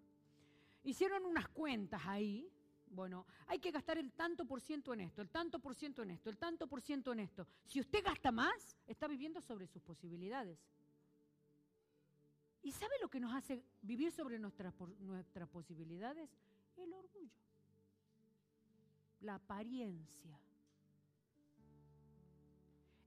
Hicieron 0.84 1.26
unas 1.26 1.48
cuentas 1.50 2.02
ahí, 2.06 2.50
bueno, 2.88 3.26
hay 3.48 3.60
que 3.60 3.72
gastar 3.72 3.98
el 3.98 4.12
tanto 4.12 4.46
por 4.46 4.62
ciento 4.62 4.94
en 4.94 5.02
esto, 5.02 5.22
el 5.22 5.30
tanto 5.30 5.60
por 5.60 5.76
ciento 5.76 6.04
en 6.04 6.12
esto, 6.12 6.30
el 6.30 6.38
tanto 6.38 6.68
por 6.68 6.82
ciento 6.82 7.12
en 7.12 7.20
esto. 7.20 7.48
Si 7.66 7.80
usted 7.80 8.04
gasta 8.04 8.32
más, 8.32 8.78
está 8.86 9.08
viviendo 9.08 9.42
sobre 9.42 9.68
sus 9.68 9.82
posibilidades. 9.82 10.60
¿Y 12.62 12.72
sabe 12.72 12.94
lo 13.02 13.10
que 13.10 13.20
nos 13.20 13.34
hace 13.34 13.64
vivir 13.82 14.12
sobre 14.12 14.40
nuestras, 14.40 14.74
nuestras 15.00 15.50
posibilidades? 15.50 16.30
El 16.78 16.94
orgullo, 16.94 17.36
la 19.22 19.36
apariencia. 19.36 20.40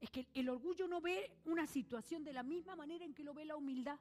Es 0.07 0.13
que 0.13 0.29
el 0.35 0.49
orgullo 0.49 0.87
no 0.87 1.01
ve 1.01 1.33
una 1.47 1.67
situación 1.67 2.23
de 2.23 2.33
la 2.33 2.45
misma 2.45 2.77
manera 2.77 3.05
en 3.05 3.13
que 3.13 3.25
lo 3.25 3.35
ve 3.35 3.45
la 3.45 3.57
humildad. 3.57 3.99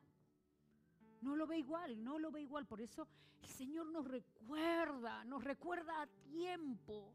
No 1.22 1.36
lo 1.36 1.48
ve 1.48 1.58
igual, 1.58 2.04
no 2.04 2.20
lo 2.20 2.30
ve 2.30 2.42
igual. 2.42 2.68
Por 2.68 2.80
eso 2.80 3.08
el 3.42 3.50
Señor 3.50 3.88
nos 3.88 4.08
recuerda, 4.08 5.24
nos 5.24 5.44
recuerda 5.44 6.04
a 6.04 6.06
tiempo. 6.06 7.12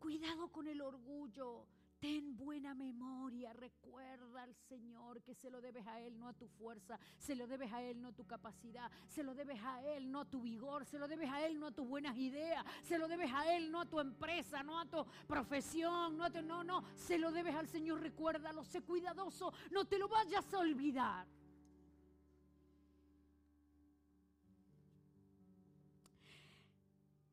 Cuidado 0.00 0.48
con 0.48 0.66
el 0.66 0.80
orgullo. 0.80 1.66
Ten 2.00 2.34
buena 2.34 2.74
memoria, 2.74 3.52
recuerda 3.52 4.42
al 4.42 4.54
Señor 4.54 5.22
que 5.22 5.34
se 5.34 5.50
lo 5.50 5.60
debes 5.60 5.86
a 5.86 6.00
Él, 6.00 6.18
no 6.18 6.28
a 6.28 6.32
tu 6.32 6.48
fuerza, 6.48 6.98
se 7.18 7.34
lo 7.34 7.46
debes 7.46 7.70
a 7.74 7.82
Él, 7.82 8.00
no 8.00 8.08
a 8.08 8.12
tu 8.12 8.26
capacidad, 8.26 8.90
se 9.06 9.22
lo 9.22 9.34
debes 9.34 9.60
a 9.62 9.82
Él, 9.84 10.10
no 10.10 10.20
a 10.20 10.24
tu 10.24 10.40
vigor, 10.40 10.86
se 10.86 10.98
lo 10.98 11.06
debes 11.06 11.28
a 11.30 11.44
Él, 11.44 11.60
no 11.60 11.66
a 11.66 11.72
tus 11.72 11.86
buenas 11.86 12.16
ideas, 12.16 12.64
se 12.84 12.96
lo 12.96 13.06
debes 13.06 13.30
a 13.30 13.54
Él, 13.54 13.70
no 13.70 13.82
a 13.82 13.84
tu 13.84 14.00
empresa, 14.00 14.62
no 14.62 14.80
a 14.80 14.86
tu 14.86 15.04
profesión, 15.28 16.16
no 16.16 16.24
a 16.24 16.30
tu, 16.30 16.40
no, 16.40 16.64
no, 16.64 16.82
se 16.96 17.18
lo 17.18 17.32
debes 17.32 17.54
al 17.54 17.68
Señor, 17.68 18.00
recuérdalo, 18.00 18.64
sé 18.64 18.80
cuidadoso, 18.80 19.52
no 19.70 19.84
te 19.84 19.98
lo 19.98 20.08
vayas 20.08 20.54
a 20.54 20.58
olvidar. 20.58 21.26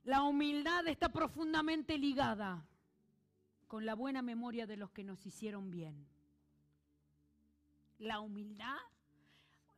La 0.04 0.24
humildad 0.24 0.86
está 0.88 1.08
profundamente 1.08 1.98
ligada 1.98 2.66
con 3.68 3.86
la 3.86 3.96
buena 3.96 4.22
memoria 4.22 4.66
de 4.66 4.78
los 4.78 4.92
que 4.92 5.04
nos 5.04 5.26
hicieron 5.26 5.70
bien. 5.72 6.08
La 8.00 8.20
humildad, 8.20 8.78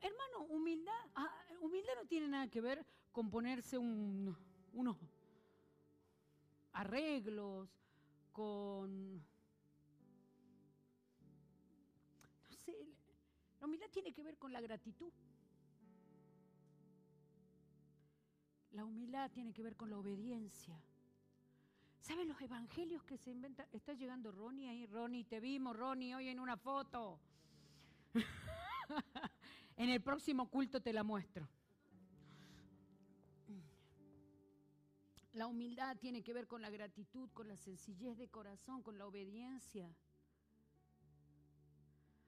hermano, 0.01 0.43
humildad, 0.49 0.93
ah, 1.15 1.33
humildad 1.61 1.93
no 1.95 2.05
tiene 2.05 2.27
nada 2.27 2.47
que 2.47 2.61
ver 2.61 2.85
con 3.11 3.29
ponerse 3.29 3.77
unos 3.77 4.97
arreglos, 6.73 7.69
con... 8.31 9.15
No 12.49 12.55
sé, 12.55 12.75
la 13.59 13.65
humildad 13.65 13.89
tiene 13.89 14.13
que 14.13 14.23
ver 14.23 14.37
con 14.37 14.53
la 14.53 14.61
gratitud. 14.61 15.11
La 18.71 18.85
humildad 18.85 19.31
tiene 19.31 19.51
que 19.51 19.63
ver 19.63 19.75
con 19.75 19.89
la 19.89 19.97
obediencia. 19.97 20.79
¿Saben 21.99 22.27
los 22.27 22.41
evangelios 22.41 23.03
que 23.03 23.17
se 23.17 23.31
inventan? 23.31 23.67
Está 23.71 23.93
llegando 23.93 24.31
Ronnie 24.31 24.69
ahí. 24.69 24.85
Ronnie, 24.85 25.25
te 25.25 25.39
vimos, 25.39 25.75
Ronnie, 25.75 26.15
hoy 26.15 26.29
en 26.29 26.39
una 26.39 26.57
foto. 26.57 27.19
en 29.77 29.89
el 29.89 30.01
próximo 30.01 30.49
culto 30.49 30.81
te 30.81 30.93
la 30.93 31.03
muestro. 31.03 31.47
La 35.33 35.47
humildad 35.47 35.95
tiene 35.97 36.23
que 36.23 36.33
ver 36.33 36.47
con 36.47 36.61
la 36.61 36.69
gratitud, 36.69 37.29
con 37.33 37.47
la 37.47 37.55
sencillez 37.55 38.17
de 38.17 38.27
corazón, 38.27 38.81
con 38.81 38.97
la 38.97 39.05
obediencia. 39.05 39.93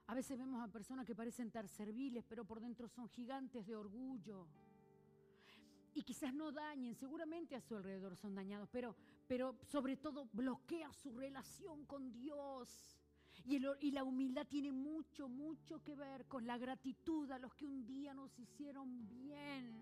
A 0.07 0.13
veces 0.13 0.37
vemos 0.37 0.61
a 0.61 0.67
personas 0.67 1.05
que 1.05 1.15
parecen 1.15 1.47
estar 1.47 1.67
serviles, 1.67 2.23
pero 2.27 2.45
por 2.45 2.59
dentro 2.59 2.87
son 2.87 3.09
gigantes 3.09 3.65
de 3.65 3.75
orgullo. 3.75 4.45
Y 5.93 6.03
quizás 6.03 6.33
no 6.33 6.51
dañen, 6.51 6.95
seguramente 6.95 7.55
a 7.55 7.61
su 7.61 7.75
alrededor 7.75 8.15
son 8.15 8.35
dañados, 8.35 8.69
pero, 8.71 8.95
pero 9.31 9.55
sobre 9.63 9.95
todo 9.95 10.27
bloquea 10.33 10.91
su 10.91 11.09
relación 11.13 11.85
con 11.85 12.11
Dios. 12.11 12.99
Y, 13.45 13.59
la 13.59 14.03
humildad 14.03 14.45
tiene 14.45 14.73
mucho, 14.73 15.29
mucho 15.29 15.81
que 15.81 15.95
ver 15.95 16.25
con 16.25 16.45
la 16.45 16.57
gratitud 16.57 17.31
a 17.31 17.39
los 17.39 17.53
que 17.53 17.65
un 17.65 17.85
día 17.85 18.13
nos 18.13 18.37
hicieron 18.37 19.07
bien. 19.07 19.73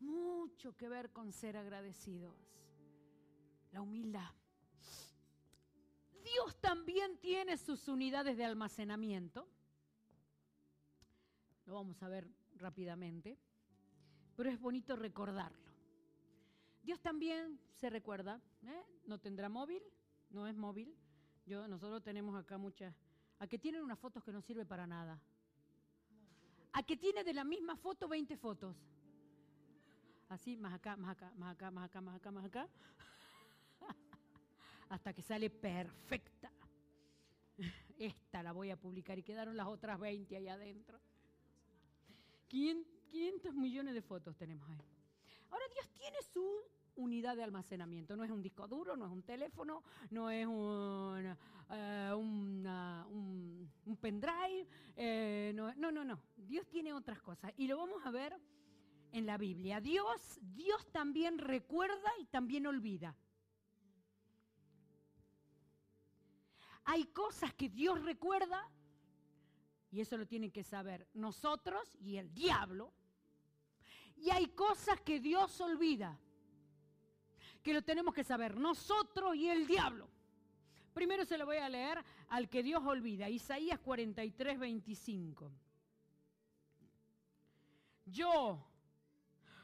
Mucho 0.00 0.76
que 0.76 0.88
ver 0.88 1.12
con 1.12 1.30
ser 1.30 1.56
agradecidos. 1.56 2.34
La 3.70 3.82
humildad. 3.82 4.32
Dios 6.24 6.60
también 6.60 7.18
tiene 7.18 7.56
sus 7.56 7.86
unidades 7.86 8.36
de 8.36 8.44
almacenamiento. 8.44 9.46
Lo 11.66 11.74
vamos 11.74 12.02
a 12.02 12.08
ver 12.08 12.28
rápidamente, 12.56 13.38
pero 14.34 14.50
es 14.50 14.58
bonito 14.58 14.96
recordarlo. 14.96 15.63
Dios 16.84 17.00
también 17.00 17.58
se 17.76 17.88
recuerda, 17.88 18.42
¿eh? 18.62 18.82
no 19.06 19.18
tendrá 19.18 19.48
móvil, 19.48 19.82
no 20.28 20.46
es 20.46 20.54
móvil. 20.54 20.94
Yo, 21.46 21.66
nosotros 21.66 22.02
tenemos 22.02 22.36
acá 22.36 22.58
muchas, 22.58 22.94
a 23.38 23.46
que 23.46 23.58
tienen 23.58 23.82
unas 23.82 23.98
fotos 23.98 24.22
que 24.22 24.32
no 24.32 24.42
sirve 24.42 24.66
para 24.66 24.86
nada. 24.86 25.18
A 26.72 26.82
que 26.82 26.96
tiene 26.96 27.24
de 27.24 27.32
la 27.32 27.42
misma 27.44 27.76
foto 27.76 28.06
20 28.06 28.36
fotos. 28.36 28.76
Así, 30.28 30.56
más 30.58 30.74
acá, 30.74 30.96
más 30.96 31.12
acá, 31.12 31.32
más 31.36 31.54
acá, 31.54 31.70
más 31.70 31.84
acá, 31.86 32.00
más 32.00 32.16
acá, 32.16 32.30
más 32.30 32.44
acá 32.44 32.68
hasta 34.90 35.12
que 35.14 35.22
sale 35.22 35.48
perfecta. 35.48 36.50
Esta 37.98 38.42
la 38.42 38.52
voy 38.52 38.70
a 38.70 38.76
publicar 38.76 39.18
y 39.18 39.22
quedaron 39.22 39.56
las 39.56 39.68
otras 39.68 39.98
20 39.98 40.36
ahí 40.36 40.48
adentro. 40.48 41.00
500 42.48 43.54
millones 43.54 43.94
de 43.94 44.02
fotos 44.02 44.36
tenemos 44.36 44.68
ahí. 44.68 44.93
Ahora 45.50 45.64
Dios 45.72 45.88
tiene 45.90 46.20
su 46.22 46.64
unidad 46.96 47.36
de 47.36 47.42
almacenamiento. 47.42 48.16
No 48.16 48.24
es 48.24 48.30
un 48.30 48.42
disco 48.42 48.68
duro, 48.68 48.96
no 48.96 49.06
es 49.06 49.12
un 49.12 49.22
teléfono, 49.22 49.82
no 50.10 50.30
es 50.30 50.46
un, 50.46 51.36
eh, 51.70 53.68
pendrive. 54.00 54.66
Eh, 54.96 55.52
no, 55.54 55.74
no, 55.74 55.90
no, 55.90 56.04
no. 56.04 56.20
Dios 56.36 56.66
tiene 56.68 56.92
otras 56.92 57.20
cosas. 57.20 57.52
Y 57.56 57.66
lo 57.66 57.76
vamos 57.76 58.04
a 58.04 58.10
ver 58.10 58.38
en 59.12 59.26
la 59.26 59.38
Biblia. 59.38 59.80
Dios, 59.80 60.38
Dios 60.40 60.86
también 60.92 61.38
recuerda 61.38 62.10
y 62.20 62.26
también 62.26 62.66
olvida. 62.66 63.16
Hay 66.84 67.06
cosas 67.06 67.54
que 67.54 67.70
Dios 67.70 68.02
recuerda, 68.04 68.68
y 69.90 70.00
eso 70.00 70.18
lo 70.18 70.26
tienen 70.26 70.50
que 70.50 70.64
saber 70.64 71.08
nosotros 71.14 71.96
y 72.00 72.16
el 72.16 72.34
diablo, 72.34 72.92
y 74.16 74.30
hay 74.30 74.48
cosas 74.48 75.00
que 75.00 75.20
Dios 75.20 75.60
olvida, 75.60 76.18
que 77.62 77.74
lo 77.74 77.82
tenemos 77.82 78.14
que 78.14 78.24
saber 78.24 78.56
nosotros 78.56 79.36
y 79.36 79.48
el 79.48 79.66
diablo. 79.66 80.08
Primero 80.92 81.24
se 81.24 81.38
lo 81.38 81.46
voy 81.46 81.56
a 81.56 81.68
leer 81.68 82.04
al 82.28 82.48
que 82.48 82.62
Dios 82.62 82.82
olvida, 82.84 83.28
Isaías 83.28 83.80
43, 83.80 84.58
25. 84.58 85.50
Yo 88.06 88.64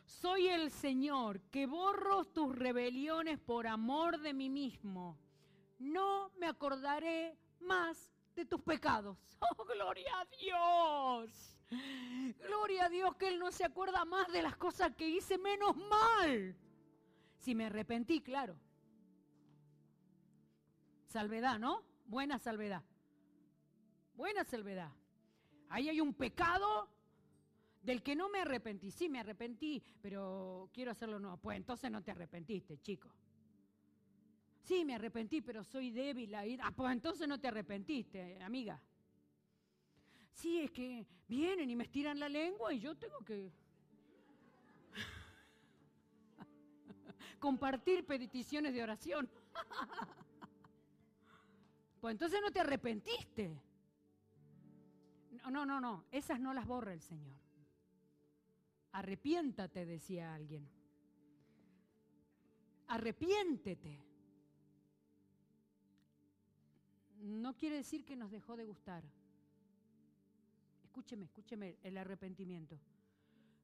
soy 0.05 0.49
el 0.49 0.71
Señor 0.71 1.41
que 1.51 1.67
borro 1.67 2.25
tus 2.25 2.55
rebeliones 2.55 3.39
por 3.39 3.67
amor 3.67 4.19
de 4.19 4.35
mí 4.35 4.49
mismo 4.49 5.19
no 5.81 6.31
me 6.39 6.47
acordaré 6.47 7.37
más 7.59 8.13
de 8.37 8.45
tus 8.45 8.61
pecados. 8.61 9.17
Oh, 9.43 9.65
gloria 9.65 10.21
a 10.21 10.27
Dios. 10.39 11.59
Gloria 12.47 12.87
a 12.87 12.89
Dios 12.89 13.15
que 13.17 13.29
Él 13.29 13.39
no 13.39 13.53
se 13.53 13.65
acuerda 13.65 14.05
más 14.05 14.31
de 14.33 14.43
las 14.43 14.57
cosas 14.57 14.95
que 14.97 15.09
hice 15.09 15.39
menos 15.39 15.77
mal. 15.77 16.57
Si 17.39 17.55
me 17.55 17.67
arrepentí, 17.67 18.21
claro. 18.21 18.57
Salvedad, 21.07 21.59
¿no? 21.59 21.85
Buena 22.07 22.39
salvedad. 22.39 22.83
Buena 24.15 24.45
salvedad. 24.45 24.93
Ahí 25.69 25.89
hay 25.89 26.01
un 26.01 26.15
pecado 26.15 26.89
del 27.83 28.03
que 28.03 28.15
no 28.15 28.29
me 28.29 28.41
arrepentí. 28.41 28.91
Sí, 28.91 29.09
me 29.09 29.21
arrepentí, 29.21 29.83
pero 30.03 30.69
quiero 30.73 30.91
hacerlo 30.91 31.19
nuevo. 31.19 31.37
Pues 31.37 31.57
entonces 31.57 31.91
no 31.91 32.03
te 32.03 32.11
arrepentiste, 32.11 32.79
chico. 32.81 33.11
Sí, 34.63 34.85
me 34.85 34.95
arrepentí, 34.95 35.41
pero 35.41 35.65
soy 35.65 35.91
débil. 35.91 36.35
Ah, 36.35 36.73
pues 36.77 36.93
entonces 36.93 37.27
no 37.27 37.41
te 37.41 37.49
arrepentiste, 37.49 38.41
amiga. 38.43 38.81
Sí, 40.33 40.61
es 40.61 40.71
que 40.71 41.07
vienen 41.29 41.71
y 41.71 41.77
me 41.77 41.85
estiran 41.85 42.19
la 42.19 42.29
lengua 42.29 42.73
y 42.73 42.81
yo 42.81 42.97
tengo 42.97 43.19
que 43.21 43.53
compartir 47.39 48.07
peticiones 48.07 48.73
de 48.75 48.83
oración. 48.83 49.29
pues 52.01 52.13
entonces 52.13 52.41
no 52.43 52.51
te 52.51 52.61
arrepentiste. 52.61 53.61
No, 55.43 55.51
no, 55.51 55.67
no, 55.67 55.81
no, 55.81 56.05
esas 56.11 56.41
no 56.41 56.53
las 56.55 56.67
borra 56.67 56.93
el 56.93 57.01
Señor. 57.01 57.37
Arrepiéntate, 58.93 59.87
decía 59.87 60.35
alguien. 60.35 60.69
Arrepiéntete. 62.89 64.11
no 67.21 67.57
quiere 67.57 67.77
decir 67.77 68.05
que 68.05 68.17
nos 68.17 68.31
dejó 68.31 68.57
de 68.57 68.65
gustar. 68.65 69.05
Escúcheme, 70.91 71.25
escúcheme 71.27 71.79
el 71.85 71.97
arrepentimiento. 71.99 72.77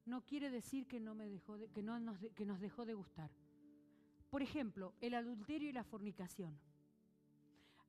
No 0.05 0.23
quiere 0.25 0.49
decir 0.49 0.87
que, 0.87 0.97
no 0.97 1.13
nos, 1.13 2.61
dejó 2.61 2.85
de 2.85 2.93
gustar. 2.93 3.29
Por 4.29 4.41
ejemplo, 4.41 4.93
el 5.01 5.13
adulterio 5.13 5.67
y 5.69 5.73
la 5.73 5.83
fornicación. 5.83 6.57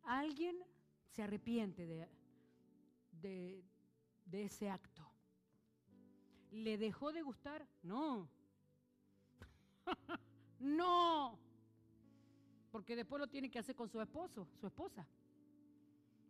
Alguien 0.03 0.57
se 1.13 1.23
arrepiente 1.23 1.87
de, 3.13 3.63
de 4.25 4.43
ese 4.43 4.69
acto. 4.69 5.09
¿Le 6.51 6.77
dejó 6.77 7.13
de 7.13 7.23
gustar? 7.23 7.65
No. 7.85 8.29
no. 10.59 11.39
Porque 12.73 12.97
después 12.97 13.21
lo 13.21 13.29
tiene 13.29 13.49
que 13.49 13.61
hacer 13.61 13.77
con 13.77 13.89
su 13.89 14.01
esposo, 14.01 14.49
su 14.61 14.67
esposa. 14.67 15.07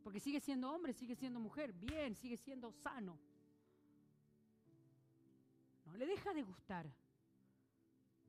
Porque 0.08 0.20
sigue 0.20 0.40
siendo 0.40 0.72
hombre, 0.72 0.94
sigue 0.94 1.14
siendo 1.14 1.38
mujer, 1.38 1.70
bien, 1.74 2.14
sigue 2.14 2.38
siendo 2.38 2.72
sano. 2.72 3.18
No 5.84 5.94
le 5.98 6.06
deja 6.06 6.32
de 6.32 6.42
gustar, 6.42 6.90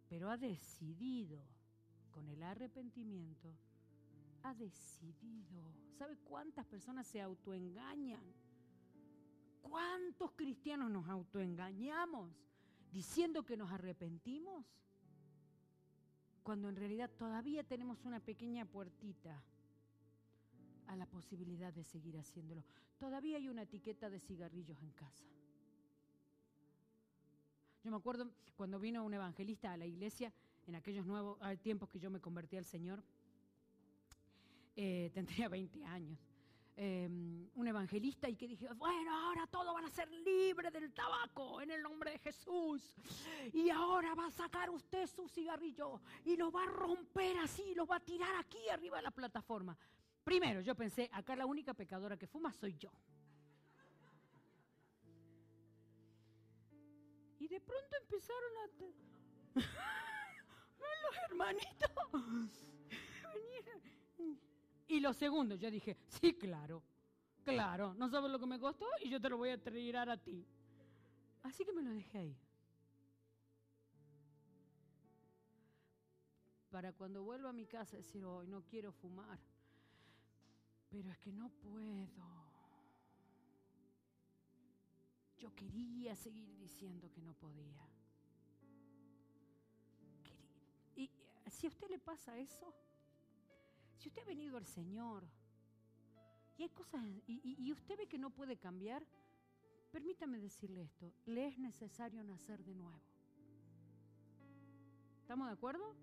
pero 0.09 0.29
ha 0.29 0.35
decidido 0.35 1.41
con 2.11 2.27
el 2.27 2.43
arrepentimiento, 2.43 3.55
ha 4.43 4.53
decidido. 4.55 5.63
¿Sabe 5.97 6.17
cuántas 6.17 6.65
personas 6.65 7.07
se 7.07 7.21
autoengañan? 7.21 8.25
¿Cuántos 9.61 10.33
cristianos 10.33 10.91
nos 10.91 11.07
autoengañamos 11.07 12.29
diciendo 12.91 13.45
que 13.45 13.55
nos 13.55 13.71
arrepentimos? 13.71 14.65
Cuando 16.43 16.67
en 16.67 16.75
realidad 16.75 17.09
todavía 17.17 17.63
tenemos 17.63 18.03
una 18.03 18.19
pequeña 18.19 18.65
puertita 18.65 19.41
a 20.89 20.95
la 20.95 21.05
posibilidad 21.05 21.71
de 21.71 21.83
seguir 21.83 22.17
haciéndolo. 22.17 22.63
Todavía 22.97 23.37
hay 23.37 23.47
una 23.47 23.61
etiqueta 23.61 24.09
de 24.09 24.19
cigarrillos 24.19 24.81
en 24.81 24.91
casa. 24.91 25.23
Yo 27.83 27.91
me 27.91 27.97
acuerdo 27.97 28.29
cuando 28.57 28.79
vino 28.79 29.03
un 29.05 29.13
evangelista 29.13 29.71
a 29.71 29.77
la 29.77 29.85
iglesia, 29.85 30.33
en 30.67 30.75
aquellos 30.75 31.05
nuevos 31.05 31.37
tiempos 31.61 31.89
que 31.89 31.99
yo 31.99 32.09
me 32.09 32.19
convertí 32.19 32.57
al 32.57 32.65
Señor, 32.65 33.03
eh, 34.75 35.11
tendría 35.13 35.47
20 35.47 35.85
años, 35.85 36.19
em, 36.75 37.47
un 37.53 37.67
evangelista 37.67 38.27
y 38.27 38.35
que 38.35 38.47
dije, 38.47 38.67
bueno, 38.73 39.15
ahora 39.15 39.45
todos 39.47 39.73
van 39.73 39.85
a 39.85 39.89
ser 39.89 40.09
libres 40.11 40.73
del 40.73 40.91
tabaco 40.91 41.61
en 41.61 41.69
el 41.69 41.83
nombre 41.83 42.11
de 42.11 42.19
Jesús. 42.19 42.95
Y 43.53 43.69
ahora 43.69 44.15
va 44.15 44.25
a 44.25 44.31
sacar 44.31 44.71
usted 44.71 45.05
su 45.07 45.27
cigarrillo 45.27 46.01
y 46.25 46.35
lo 46.35 46.51
va 46.51 46.63
a 46.63 46.67
romper 46.67 47.37
así, 47.37 47.75
lo 47.75 47.85
va 47.85 47.97
a 47.97 47.99
tirar 47.99 48.35
aquí 48.37 48.69
arriba 48.69 48.97
de 48.97 49.03
la 49.03 49.11
plataforma. 49.11 49.77
Primero, 50.29 50.61
yo 50.61 50.75
pensé, 50.75 51.09
acá 51.11 51.35
la 51.35 51.47
única 51.47 51.73
pecadora 51.73 52.15
que 52.15 52.27
fuma 52.27 52.53
soy 52.53 52.77
yo. 52.77 52.91
Y 57.39 57.47
de 57.47 57.59
pronto 57.59 57.97
empezaron 57.99 58.51
a... 58.57 59.59
los 61.03 61.17
hermanitos 61.25 61.89
Y 64.87 64.99
los 64.99 65.17
segundos, 65.17 65.59
yo 65.59 65.71
dije, 65.71 65.97
sí, 66.05 66.35
claro, 66.35 66.83
claro, 67.43 67.95
no 67.95 68.07
sabes 68.07 68.29
lo 68.29 68.37
que 68.37 68.45
me 68.45 68.59
costó 68.59 68.85
y 69.03 69.09
yo 69.09 69.19
te 69.19 69.29
lo 69.29 69.37
voy 69.37 69.49
a 69.49 69.57
tirar 69.57 70.11
a 70.11 70.17
ti. 70.17 70.45
Así 71.41 71.65
que 71.65 71.73
me 71.73 71.81
lo 71.81 71.89
dejé 71.89 72.19
ahí. 72.19 72.37
Para 76.69 76.93
cuando 76.93 77.23
vuelva 77.23 77.49
a 77.49 77.53
mi 77.53 77.65
casa 77.65 77.97
decir, 77.97 78.23
hoy 78.23 78.45
no 78.45 78.61
quiero 78.67 78.91
fumar, 78.91 79.39
pero 80.89 81.11
es 81.11 81.17
que 81.19 81.31
no 81.31 81.49
puedo. 81.49 82.49
Yo 85.37 85.55
quería 85.55 86.15
seguir 86.15 86.53
diciendo 86.57 87.09
que 87.11 87.21
no 87.21 87.33
podía. 87.33 87.87
Y 90.95 91.09
si 91.47 91.67
a 91.67 91.69
usted 91.69 91.89
le 91.89 91.99
pasa 91.99 92.37
eso, 92.37 92.73
si 93.97 94.09
usted 94.09 94.21
ha 94.23 94.25
venido 94.25 94.57
al 94.57 94.65
Señor 94.65 95.25
y 96.57 96.63
hay 96.63 96.69
cosas 96.69 97.05
y, 97.05 97.55
y 97.57 97.71
usted 97.71 97.97
ve 97.97 98.07
que 98.07 98.17
no 98.17 98.31
puede 98.31 98.57
cambiar, 98.57 99.05
permítame 99.91 100.39
decirle 100.39 100.83
esto, 100.83 101.13
le 101.25 101.47
es 101.47 101.57
necesario 101.57 102.23
nacer 102.23 102.63
de 102.65 102.75
nuevo. 102.75 103.01
¿Estamos 105.21 105.47
de 105.47 105.53
acuerdo? 105.53 105.95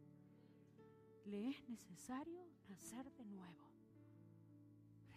Le 1.24 1.48
es 1.48 1.68
necesario 1.68 2.46
nacer 2.68 3.10
de 3.12 3.24
nuevo. 3.24 3.65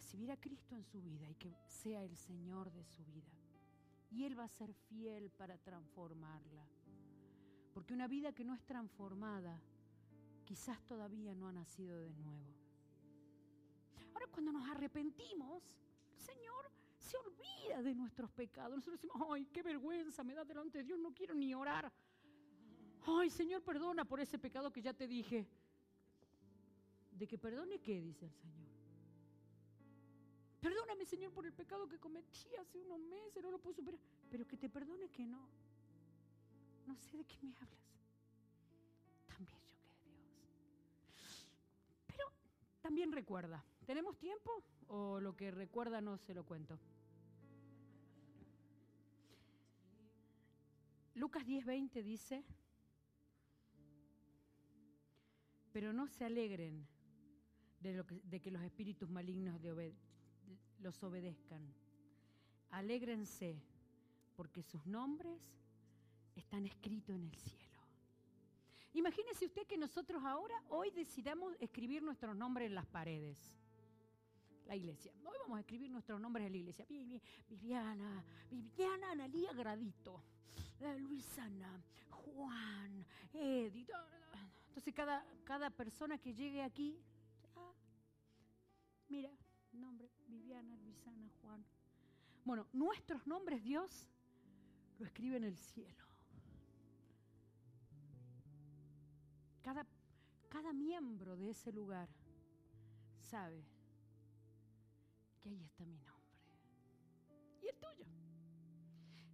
Recibir 0.09 0.31
a 0.31 0.37
Cristo 0.37 0.73
en 0.73 0.83
su 0.83 0.99
vida 1.03 1.29
y 1.29 1.35
que 1.35 1.55
sea 1.67 2.03
el 2.03 2.17
Señor 2.17 2.71
de 2.71 2.83
su 2.83 3.05
vida 3.05 3.29
y 4.09 4.23
Él 4.23 4.39
va 4.39 4.45
a 4.45 4.47
ser 4.47 4.73
fiel 4.73 5.29
para 5.29 5.55
transformarla. 5.59 6.65
Porque 7.71 7.93
una 7.93 8.07
vida 8.07 8.33
que 8.33 8.43
no 8.43 8.55
es 8.55 8.65
transformada 8.65 9.61
quizás 10.45 10.83
todavía 10.87 11.35
no 11.35 11.47
ha 11.47 11.53
nacido 11.53 11.99
de 11.99 12.09
nuevo. 12.15 12.55
Ahora 14.15 14.25
cuando 14.31 14.51
nos 14.51 14.67
arrepentimos, 14.67 15.77
el 16.15 16.19
Señor 16.19 16.71
se 16.97 17.15
olvida 17.15 17.83
de 17.83 17.93
nuestros 17.93 18.31
pecados. 18.31 18.77
Nosotros 18.77 18.99
decimos, 18.99 19.27
ay, 19.29 19.45
qué 19.45 19.61
vergüenza 19.61 20.23
me 20.23 20.33
da 20.33 20.43
delante 20.43 20.79
de 20.79 20.85
Dios, 20.85 20.97
no 20.97 21.13
quiero 21.13 21.35
ni 21.35 21.53
orar. 21.53 21.93
Ay, 23.05 23.29
Señor, 23.29 23.61
perdona 23.61 24.05
por 24.05 24.19
ese 24.19 24.39
pecado 24.39 24.73
que 24.73 24.81
ya 24.81 24.91
te 24.91 25.07
dije. 25.07 25.47
¿De 27.11 27.27
que 27.27 27.37
perdone 27.37 27.79
qué? 27.79 28.01
Dice 28.01 28.25
el 28.25 28.33
Señor. 28.33 28.78
Perdóname, 30.61 31.05
Señor, 31.05 31.31
por 31.31 31.45
el 31.45 31.53
pecado 31.53 31.87
que 31.87 31.97
cometí 31.97 32.55
hace 32.59 32.79
unos 32.79 32.99
meses, 32.99 33.41
no 33.41 33.51
lo 33.51 33.59
puedo 33.59 33.75
superar. 33.75 33.99
Pero 34.29 34.45
que 34.45 34.57
te 34.57 34.69
perdone 34.69 35.09
que 35.09 35.25
no. 35.25 35.47
No 36.85 36.95
sé 36.97 37.17
de 37.17 37.25
qué 37.25 37.37
me 37.43 37.55
hablas. 37.55 37.79
También 39.27 39.59
yo 39.79 39.97
que 39.97 40.09
Dios. 40.09 41.47
Pero 42.07 42.25
también 42.81 43.11
recuerda. 43.11 43.63
¿Tenemos 43.85 44.17
tiempo 44.17 44.51
o 44.87 45.19
lo 45.19 45.35
que 45.35 45.49
recuerda 45.51 46.01
no 46.01 46.17
se 46.17 46.33
lo 46.33 46.45
cuento? 46.45 46.77
Lucas 51.15 51.45
10:20 51.45 52.03
dice, 52.03 52.43
pero 55.71 55.93
no 55.93 56.07
se 56.07 56.25
alegren 56.25 56.87
de, 57.81 57.93
lo 57.93 58.05
que, 58.05 58.21
de 58.23 58.39
que 58.39 58.51
los 58.51 58.61
espíritus 58.63 59.09
malignos 59.09 59.61
de 59.61 59.71
obed 59.71 59.93
los 60.81 61.01
obedezcan. 61.03 61.61
Alégrense 62.71 63.61
porque 64.35 64.63
sus 64.63 64.85
nombres 64.85 65.41
están 66.35 66.65
escritos 66.65 67.15
en 67.15 67.23
el 67.25 67.35
cielo. 67.35 67.59
Imagínese 68.93 69.45
usted 69.45 69.67
que 69.67 69.77
nosotros 69.77 70.23
ahora, 70.23 70.63
hoy 70.69 70.89
decidamos 70.91 71.55
escribir 71.59 72.01
nuestros 72.01 72.35
nombres 72.35 72.67
en 72.67 72.75
las 72.75 72.85
paredes. 72.85 73.37
La 74.65 74.75
iglesia. 74.75 75.11
Hoy 75.25 75.35
vamos 75.41 75.57
a 75.57 75.61
escribir 75.61 75.89
nuestros 75.89 76.19
nombres 76.19 76.45
en 76.45 76.51
la 76.51 76.57
iglesia. 76.57 76.85
Viviana, 76.87 78.23
Viviana, 78.49 79.11
Analía 79.11 79.51
Gradito, 79.53 80.21
Luisana, 80.99 81.83
Juan, 82.09 83.05
Edith. 83.33 83.89
Entonces 84.67 84.93
cada, 84.93 85.25
cada 85.43 85.69
persona 85.69 86.17
que 86.17 86.33
llegue 86.33 86.61
aquí, 86.61 86.99
mira, 89.07 89.31
nombre, 89.77 90.09
Viviana, 90.27 90.75
Luisana, 90.77 91.29
Juan. 91.41 91.65
Bueno, 92.45 92.67
nuestros 92.73 93.25
nombres 93.27 93.63
Dios 93.63 94.07
lo 94.97 95.05
escribe 95.05 95.37
en 95.37 95.43
el 95.43 95.57
cielo. 95.57 96.05
Cada, 99.61 99.85
cada 100.49 100.73
miembro 100.73 101.35
de 101.35 101.51
ese 101.51 101.71
lugar 101.71 102.09
sabe 103.29 103.63
que 105.39 105.49
ahí 105.49 105.63
está 105.63 105.85
mi 105.85 105.99
nombre. 105.99 106.39
Y 107.61 107.67
el 107.67 107.77
tuyo. 107.77 108.05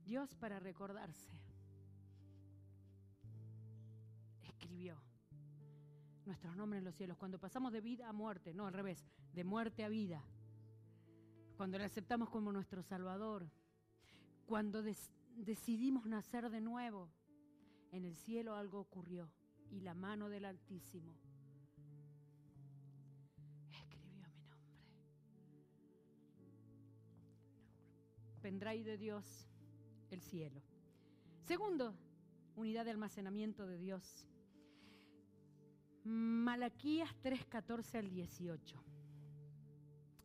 Dios 0.04 0.36
para 0.36 0.60
recordarse 0.60 1.32
escribió 4.44 5.15
nuestros 6.26 6.56
nombres 6.56 6.80
en 6.80 6.86
los 6.86 6.96
cielos. 6.96 7.18
Cuando 7.18 7.40
pasamos 7.40 7.72
de 7.72 7.82
vida 7.82 8.08
a 8.08 8.14
muerte, 8.14 8.54
no 8.54 8.68
al 8.68 8.74
revés, 8.74 9.06
de 9.34 9.44
muerte 9.44 9.84
a 9.84 9.90
vida. 9.90 10.24
Cuando 11.58 11.78
le 11.78 11.86
aceptamos 11.86 12.30
como 12.30 12.52
nuestro 12.52 12.84
Salvador. 12.84 13.50
Cuando 14.46 14.84
decidimos 15.36 16.06
nacer 16.06 16.50
de 16.50 16.62
nuevo. 16.62 17.10
En 17.92 18.04
el 18.04 18.16
cielo 18.16 18.56
algo 18.56 18.80
ocurrió 18.80 19.32
y 19.72 19.80
la 19.80 19.94
mano 19.94 20.30
del 20.30 20.46
Altísimo 20.46 21.16
escribió 23.72 24.28
mi 24.30 24.44
nombre. 24.44 24.82
Vendráis 28.42 28.86
de 28.86 28.98
Dios 28.98 29.48
el 30.12 30.22
cielo. 30.22 30.62
Segundo, 31.46 31.96
unidad 32.56 32.86
de 32.86 32.92
almacenamiento 32.92 33.66
de 33.66 33.78
Dios. 33.78 34.28
Malaquías 36.06 37.10
3, 37.24 37.48
14 37.48 37.98
al 37.98 38.10
18. 38.12 38.84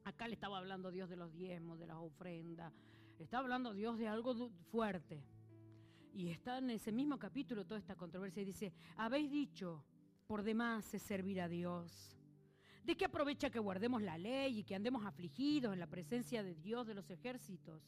Acá 0.04 0.28
le 0.28 0.34
estaba 0.34 0.58
hablando 0.58 0.90
Dios 0.90 1.08
de 1.08 1.16
los 1.16 1.32
diezmos, 1.32 1.78
de 1.78 1.86
las 1.86 1.96
ofrendas. 1.96 2.74
Está 3.18 3.38
hablando 3.38 3.72
Dios 3.72 3.96
de 3.96 4.06
algo 4.06 4.50
fuerte. 4.70 5.24
Y 6.12 6.28
está 6.28 6.58
en 6.58 6.68
ese 6.68 6.92
mismo 6.92 7.18
capítulo 7.18 7.64
toda 7.64 7.80
esta 7.80 7.96
controversia 7.96 8.42
y 8.42 8.44
dice, 8.44 8.74
habéis 8.98 9.30
dicho, 9.30 9.82
por 10.26 10.42
demás 10.42 10.92
es 10.92 11.00
servir 11.00 11.40
a 11.40 11.48
Dios. 11.48 12.14
¿De 12.84 12.94
qué 12.94 13.06
aprovecha 13.06 13.48
que 13.48 13.58
guardemos 13.58 14.02
la 14.02 14.18
ley 14.18 14.58
y 14.58 14.64
que 14.64 14.74
andemos 14.74 15.06
afligidos 15.06 15.72
en 15.72 15.80
la 15.80 15.86
presencia 15.86 16.42
de 16.42 16.56
Dios 16.56 16.86
de 16.86 16.94
los 16.94 17.08
ejércitos? 17.08 17.82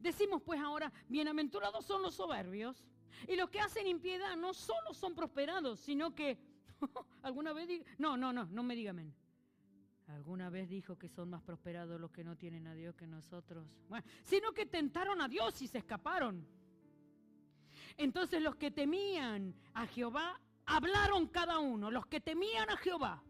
Decimos 0.00 0.42
pues 0.42 0.60
ahora, 0.60 0.92
bienaventurados 1.08 1.84
son 1.84 2.02
los 2.02 2.16
soberbios. 2.16 2.84
Y 3.28 3.36
los 3.36 3.50
que 3.50 3.60
hacen 3.60 3.86
impiedad 3.86 4.36
no 4.36 4.52
solo 4.52 4.94
son 4.94 5.14
prosperados, 5.14 5.78
sino 5.78 6.12
que 6.12 6.49
¿Alguna 7.22 7.52
vez 7.52 7.68
dijo? 7.68 7.84
No, 7.98 8.16
no, 8.16 8.32
no, 8.32 8.44
no 8.46 8.62
me 8.62 8.74
diga 8.74 8.90
amén. 8.90 9.14
¿Alguna 10.08 10.50
vez 10.50 10.68
dijo 10.68 10.98
que 10.98 11.08
son 11.08 11.30
más 11.30 11.42
prosperados 11.42 12.00
los 12.00 12.10
que 12.10 12.24
no 12.24 12.36
tienen 12.36 12.66
a 12.66 12.74
Dios 12.74 12.96
que 12.96 13.06
nosotros? 13.06 13.66
Bueno, 13.88 14.04
sino 14.24 14.52
que 14.52 14.66
tentaron 14.66 15.20
a 15.20 15.28
Dios 15.28 15.62
y 15.62 15.68
se 15.68 15.78
escaparon. 15.78 16.46
Entonces 17.96 18.42
los 18.42 18.56
que 18.56 18.70
temían 18.70 19.54
a 19.72 19.86
Jehová 19.86 20.40
hablaron 20.66 21.28
cada 21.28 21.58
uno, 21.58 21.90
los 21.90 22.06
que 22.06 22.20
temían 22.20 22.70
a 22.70 22.76
Jehová, 22.76 23.22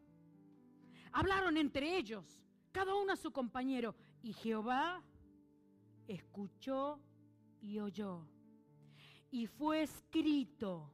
hablaron 1.13 1.57
entre 1.57 1.97
ellos, 1.97 2.25
cada 2.73 2.95
uno 2.95 3.13
a 3.13 3.17
su 3.17 3.31
compañero, 3.31 3.95
y 4.23 4.33
Jehová 4.33 5.03
escuchó 6.07 7.01
y 7.61 7.79
oyó. 7.79 8.27
Y 9.31 9.47
fue 9.47 9.83
escrito 9.83 10.91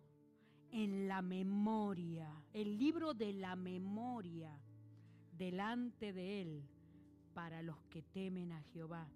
en 0.76 1.08
la 1.08 1.22
memoria, 1.22 2.30
el 2.52 2.76
libro 2.76 3.14
de 3.14 3.32
la 3.32 3.56
memoria 3.56 4.60
delante 5.32 6.12
de 6.12 6.42
él 6.42 6.68
para 7.32 7.62
los 7.62 7.82
que 7.84 8.02
temen 8.02 8.52
a 8.52 8.60
Jehová 8.60 9.08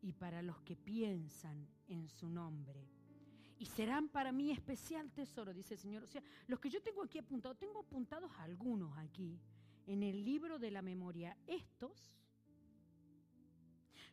y 0.00 0.12
para 0.12 0.42
los 0.42 0.60
que 0.60 0.76
piensan 0.76 1.66
en 1.88 2.08
su 2.08 2.28
nombre. 2.28 2.86
Y 3.58 3.66
serán 3.66 4.10
para 4.10 4.30
mí 4.30 4.52
especial 4.52 5.10
tesoro, 5.10 5.52
dice 5.52 5.74
el 5.74 5.80
Señor. 5.80 6.04
O 6.04 6.06
sea, 6.06 6.22
los 6.46 6.60
que 6.60 6.70
yo 6.70 6.80
tengo 6.80 7.02
aquí 7.02 7.18
apuntados, 7.18 7.58
tengo 7.58 7.80
apuntados 7.80 8.30
algunos 8.38 8.96
aquí 8.98 9.40
en 9.88 10.04
el 10.04 10.24
libro 10.24 10.60
de 10.60 10.70
la 10.70 10.82
memoria. 10.82 11.36
Estos 11.48 12.14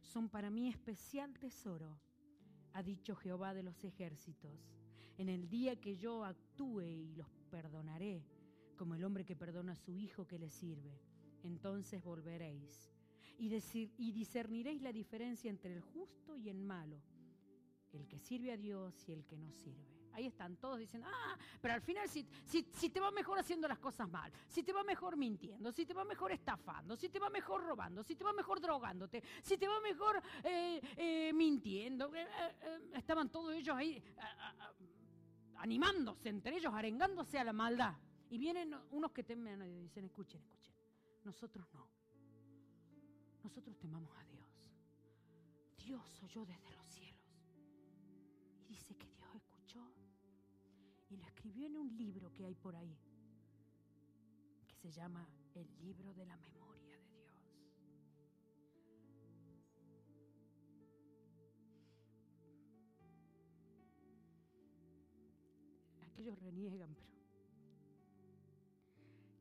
son 0.01 0.27
para 0.27 0.49
mí 0.49 0.67
especial 0.69 1.37
tesoro, 1.37 1.99
ha 2.73 2.81
dicho 2.81 3.15
Jehová 3.15 3.53
de 3.53 3.61
los 3.61 3.83
ejércitos 3.83 4.78
en 5.19 5.27
el 5.27 5.49
día 5.49 5.75
que 5.75 5.97
yo 5.97 6.23
actúe 6.23 6.81
y 6.81 7.13
los 7.15 7.27
perdonaré, 7.51 8.23
como 8.77 8.95
el 8.95 9.03
hombre 9.03 9.25
que 9.25 9.35
perdona 9.35 9.73
a 9.73 9.75
su 9.75 9.97
hijo 9.97 10.25
que 10.25 10.39
le 10.39 10.49
sirve, 10.49 10.97
entonces 11.43 12.01
volveréis 12.01 12.89
y, 13.37 14.11
discerniréis 14.11 14.81
la 14.81 14.93
diferencia 14.93 15.49
entre 15.49 15.73
el 15.73 15.81
justo 15.81 16.37
y 16.37 16.47
el 16.47 16.61
malo, 16.61 17.01
el 17.91 18.07
que 18.07 18.17
sirve 18.17 18.53
a 18.53 18.57
Dios 18.57 18.93
y 19.09 19.11
el 19.11 19.25
que 19.25 19.37
no 19.37 19.51
sirve. 19.51 19.89
ahí 20.13 20.25
están 20.25 20.55
todos 20.55 20.79
diciendo, 20.79 21.05
ah, 21.11 21.37
pero 21.61 21.73
al 21.73 21.81
final 21.81 22.07
si, 22.07 22.23
te 22.63 22.99
va 23.01 23.11
mejor 23.11 23.39
haciendo 23.39 23.67
las 23.67 23.79
cosas 23.79 24.09
mal, 24.09 24.31
si 24.47 24.63
te 24.63 24.71
va 24.71 24.85
mejor 24.85 25.17
mintiendo, 25.17 25.73
si 25.73 25.85
te 25.85 25.93
va 25.93 26.05
mejor 26.05 26.31
estafando, 26.31 26.95
si 26.95 27.09
te 27.09 27.19
va 27.19 27.29
mejor 27.29 27.61
robando, 27.63 28.03
si 28.03 28.15
te 28.15 28.23
va 28.23 28.31
mejor 28.31 28.61
drogándote, 28.61 29.21
si 29.43 29.57
te 29.57 29.67
va 29.67 29.81
mejor 29.81 30.21
eh, 30.45 30.79
eh, 30.95 31.33
mintiendo, 31.33 32.09
eh, 32.15 32.27
estaban 32.93 33.29
todos 33.29 33.53
ellos 33.53 33.75
ahí 33.75 34.01
animándose 35.59 36.29
entre 36.29 36.57
ellos, 36.57 36.73
arengándose 36.73 37.39
a 37.39 37.43
la 37.43 37.53
maldad. 37.53 37.95
Y 38.29 38.37
vienen 38.37 38.75
unos 38.91 39.11
que 39.11 39.23
temen 39.23 39.61
y 39.63 39.81
dicen, 39.81 40.05
escuchen, 40.05 40.41
escuchen, 40.41 40.75
nosotros 41.23 41.67
no. 41.73 41.87
Nosotros 43.43 43.77
temamos 43.77 44.15
a 44.17 44.23
Dios. 44.25 44.45
Dios 45.77 46.23
oyó 46.23 46.45
desde 46.45 46.71
los 46.75 46.87
cielos. 46.87 47.21
Y 48.67 48.73
dice 48.73 48.95
que 48.95 49.07
Dios 49.07 49.35
escuchó. 49.35 49.91
Y 51.09 51.17
lo 51.17 51.25
escribió 51.25 51.65
en 51.67 51.77
un 51.77 51.97
libro 51.97 52.31
que 52.31 52.45
hay 52.45 52.55
por 52.55 52.75
ahí, 52.75 52.95
que 54.67 54.75
se 54.75 54.91
llama 54.91 55.27
el 55.55 55.67
libro 55.79 56.13
de 56.13 56.25
la 56.25 56.37
memoria 56.37 56.88
reniegan, 66.35 66.93
pero 66.95 67.09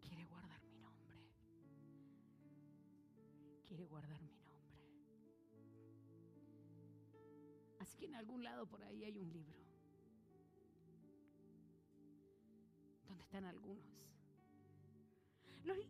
quiere 0.00 0.24
guardar 0.26 0.62
mi 0.64 0.76
nombre. 0.78 1.14
Quiere 3.66 3.86
guardar 3.86 4.20
mi 4.22 4.32
nombre. 4.32 4.48
Así 7.78 7.98
que 7.98 8.06
en 8.06 8.14
algún 8.14 8.42
lado 8.42 8.66
por 8.66 8.82
ahí 8.82 9.04
hay 9.04 9.18
un 9.18 9.32
libro. 9.32 9.58
Donde 13.06 13.22
están 13.22 13.44
algunos. 13.44 13.84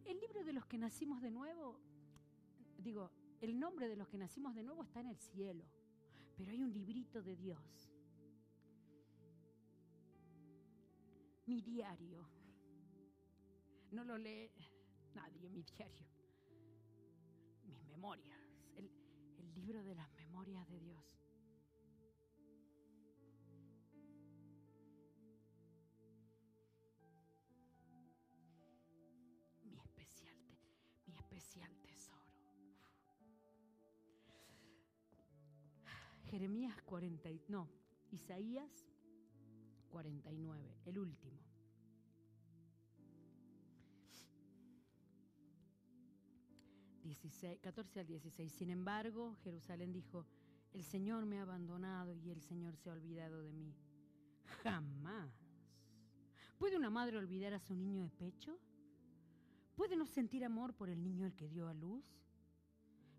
el 0.04 0.20
libro 0.20 0.44
de 0.44 0.52
los 0.52 0.66
que 0.66 0.78
nacimos 0.78 1.20
de 1.20 1.30
nuevo, 1.30 1.78
digo, 2.78 3.10
el 3.40 3.58
nombre 3.58 3.88
de 3.88 3.96
los 3.96 4.08
que 4.08 4.18
nacimos 4.18 4.54
de 4.54 4.62
nuevo 4.62 4.82
está 4.82 5.00
en 5.00 5.08
el 5.08 5.18
cielo. 5.18 5.64
Pero 6.36 6.52
hay 6.52 6.62
un 6.62 6.72
librito 6.72 7.22
de 7.22 7.36
Dios. 7.36 7.97
Mi 11.48 11.62
diario. 11.62 12.28
No 13.92 14.04
lo 14.04 14.18
lee 14.18 14.50
nadie, 15.14 15.48
mi 15.48 15.62
diario. 15.62 16.06
Mis 17.64 17.82
memorias. 17.84 18.38
El, 18.76 18.90
el 19.38 19.54
libro 19.54 19.82
de 19.82 19.94
las 19.94 20.12
memorias 20.12 20.68
de 20.68 20.78
Dios. 20.78 21.18
Jeremías 36.30 36.82
40, 36.82 37.30
no, 37.48 37.68
Isaías 38.10 38.86
49, 39.88 40.76
el 40.86 40.98
último. 40.98 41.38
Catorce 47.18 47.58
14 47.58 48.00
al 48.00 48.06
16. 48.06 48.52
Sin 48.52 48.70
embargo, 48.70 49.36
Jerusalén 49.42 49.92
dijo, 49.92 50.26
el 50.72 50.82
Señor 50.82 51.26
me 51.26 51.38
ha 51.38 51.42
abandonado 51.42 52.14
y 52.14 52.30
el 52.30 52.40
Señor 52.40 52.76
se 52.76 52.90
ha 52.90 52.92
olvidado 52.92 53.42
de 53.42 53.52
mí. 53.52 53.74
Jamás. 54.62 55.30
¿Puede 56.58 56.76
una 56.76 56.90
madre 56.90 57.18
olvidar 57.18 57.54
a 57.54 57.58
su 57.58 57.74
niño 57.74 58.02
de 58.02 58.10
pecho? 58.10 58.58
¿Puede 59.74 59.96
no 59.96 60.06
sentir 60.06 60.44
amor 60.44 60.74
por 60.74 60.88
el 60.88 61.02
niño 61.02 61.24
al 61.24 61.34
que 61.34 61.48
dio 61.48 61.68
a 61.68 61.74
luz? 61.74 62.04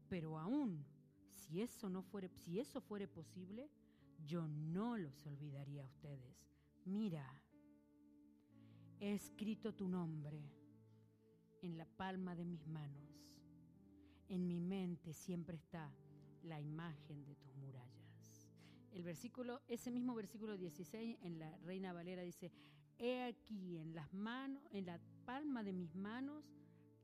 Pero 0.09 0.37
aún 0.37 0.85
si 1.33 1.61
eso 1.61 1.89
no 1.89 2.01
fuere, 2.01 2.29
si 2.29 2.59
eso 2.59 2.81
fuere 2.81 3.07
posible, 3.07 3.69
yo 4.25 4.47
no 4.47 4.97
los 4.97 5.25
olvidaría 5.25 5.81
a 5.81 5.85
ustedes. 5.85 6.35
Mira, 6.89 7.23
he 8.99 9.13
escrito 9.13 9.75
tu 9.75 9.87
nombre 9.87 10.41
en 11.61 11.77
la 11.77 11.85
palma 11.85 12.35
de 12.35 12.43
mis 12.45 12.65
manos. 12.65 13.07
En 14.27 14.47
mi 14.47 14.59
mente 14.59 15.13
siempre 15.13 15.57
está 15.57 15.93
la 16.41 16.59
imagen 16.59 17.23
de 17.25 17.35
tus 17.35 17.55
murallas. 17.57 18.49
El 18.91 19.03
versículo, 19.03 19.61
ese 19.67 19.91
mismo 19.91 20.15
versículo 20.15 20.57
16 20.57 21.19
en 21.21 21.37
la 21.37 21.55
Reina 21.59 21.93
Valera 21.93 22.23
dice, 22.23 22.51
he 22.97 23.21
aquí 23.21 23.77
en 23.77 23.93
las 23.93 24.11
manos, 24.11 24.63
en 24.71 24.87
la 24.87 24.99
palma 25.25 25.63
de 25.63 25.73
mis 25.73 25.93
manos 25.93 26.43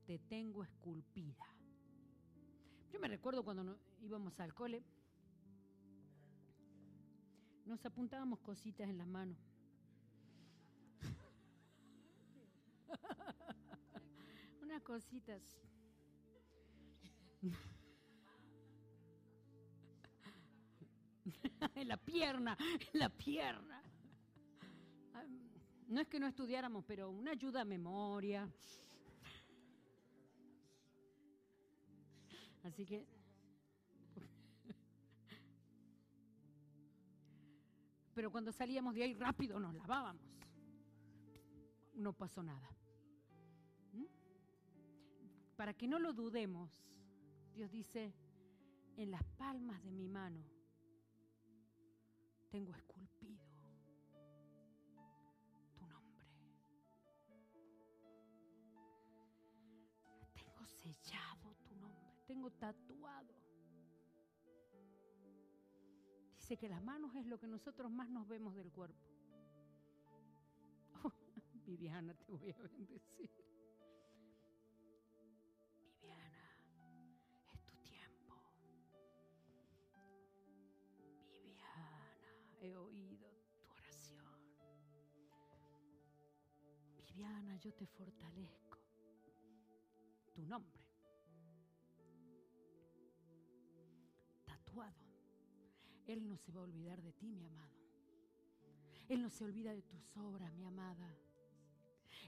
te 0.04 0.18
tengo 0.18 0.64
esculpida. 0.64 1.46
Yo 2.90 2.98
me 2.98 3.06
recuerdo 3.06 3.44
cuando 3.44 3.78
íbamos 4.00 4.40
al 4.40 4.52
cole, 4.52 4.82
nos 7.64 7.86
apuntábamos 7.86 8.40
cositas 8.40 8.88
en 8.88 8.98
las 8.98 9.06
manos. 9.06 9.38
Unas 14.62 14.82
cositas. 14.82 15.42
en 21.74 21.88
la 21.88 21.96
pierna, 21.96 22.56
en 22.92 22.98
la 22.98 23.08
pierna. 23.08 23.82
No 25.88 26.00
es 26.00 26.08
que 26.08 26.18
no 26.18 26.26
estudiáramos, 26.26 26.84
pero 26.84 27.10
una 27.10 27.30
ayuda 27.30 27.60
a 27.60 27.64
memoria. 27.64 28.50
Así 32.64 32.84
que... 32.84 33.06
Pero 38.14 38.32
cuando 38.32 38.50
salíamos 38.50 38.94
de 38.94 39.04
ahí 39.04 39.14
rápido 39.14 39.60
nos 39.60 39.74
lavábamos. 39.74 40.24
No 41.96 42.12
pasó 42.12 42.42
nada. 42.42 42.70
¿Mm? 43.92 44.04
Para 45.56 45.74
que 45.74 45.88
no 45.88 45.98
lo 45.98 46.12
dudemos, 46.12 46.70
Dios 47.54 47.70
dice, 47.70 48.14
en 48.96 49.10
las 49.10 49.24
palmas 49.36 49.82
de 49.82 49.92
mi 49.92 50.08
mano 50.08 50.44
tengo 52.50 52.74
esculpido 52.74 53.44
tu 55.74 55.86
nombre. 55.86 56.26
Tengo 60.34 60.66
sellado 60.66 61.36
tengo 62.26 62.50
tatuado. 62.50 63.34
Dice 66.34 66.56
que 66.56 66.68
las 66.68 66.82
manos 66.82 67.14
es 67.14 67.26
lo 67.26 67.38
que 67.38 67.46
nosotros 67.46 67.90
más 67.90 68.10
nos 68.10 68.26
vemos 68.28 68.54
del 68.54 68.70
cuerpo. 68.70 69.15
Viviana, 71.66 72.14
te 72.14 72.30
voy 72.30 72.50
a 72.50 72.58
bendecir. 72.58 73.30
Viviana, 75.74 77.18
es 77.52 77.60
tu 77.66 77.76
tiempo. 77.78 78.34
Viviana, 81.42 82.06
he 82.60 82.76
oído 82.76 83.28
tu 83.50 83.60
oración. 83.68 84.40
Viviana, 86.96 87.56
yo 87.56 87.74
te 87.74 87.86
fortalezco. 87.86 88.78
Tu 90.34 90.46
nombre 90.46 90.86
Él 96.06 96.28
no 96.28 96.36
se 96.36 96.52
va 96.52 96.60
a 96.60 96.64
olvidar 96.64 97.02
de 97.02 97.12
ti, 97.12 97.34
mi 97.34 97.44
amado. 97.44 97.74
Él 99.08 99.22
no 99.22 99.30
se 99.30 99.44
olvida 99.44 99.72
de 99.72 99.82
tus 99.82 100.16
obras, 100.16 100.52
mi 100.54 100.64
amada. 100.64 101.16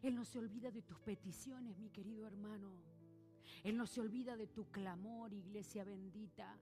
Él 0.02 0.14
no 0.14 0.24
se 0.24 0.38
olvida 0.38 0.70
de 0.70 0.82
tus 0.82 0.98
peticiones, 1.00 1.78
mi 1.78 1.90
querido 1.90 2.26
hermano. 2.26 2.72
Él 3.64 3.76
no 3.76 3.86
se 3.86 4.00
olvida 4.00 4.36
de 4.36 4.46
tu 4.46 4.70
clamor, 4.70 5.32
iglesia 5.32 5.84
bendita. 5.84 6.58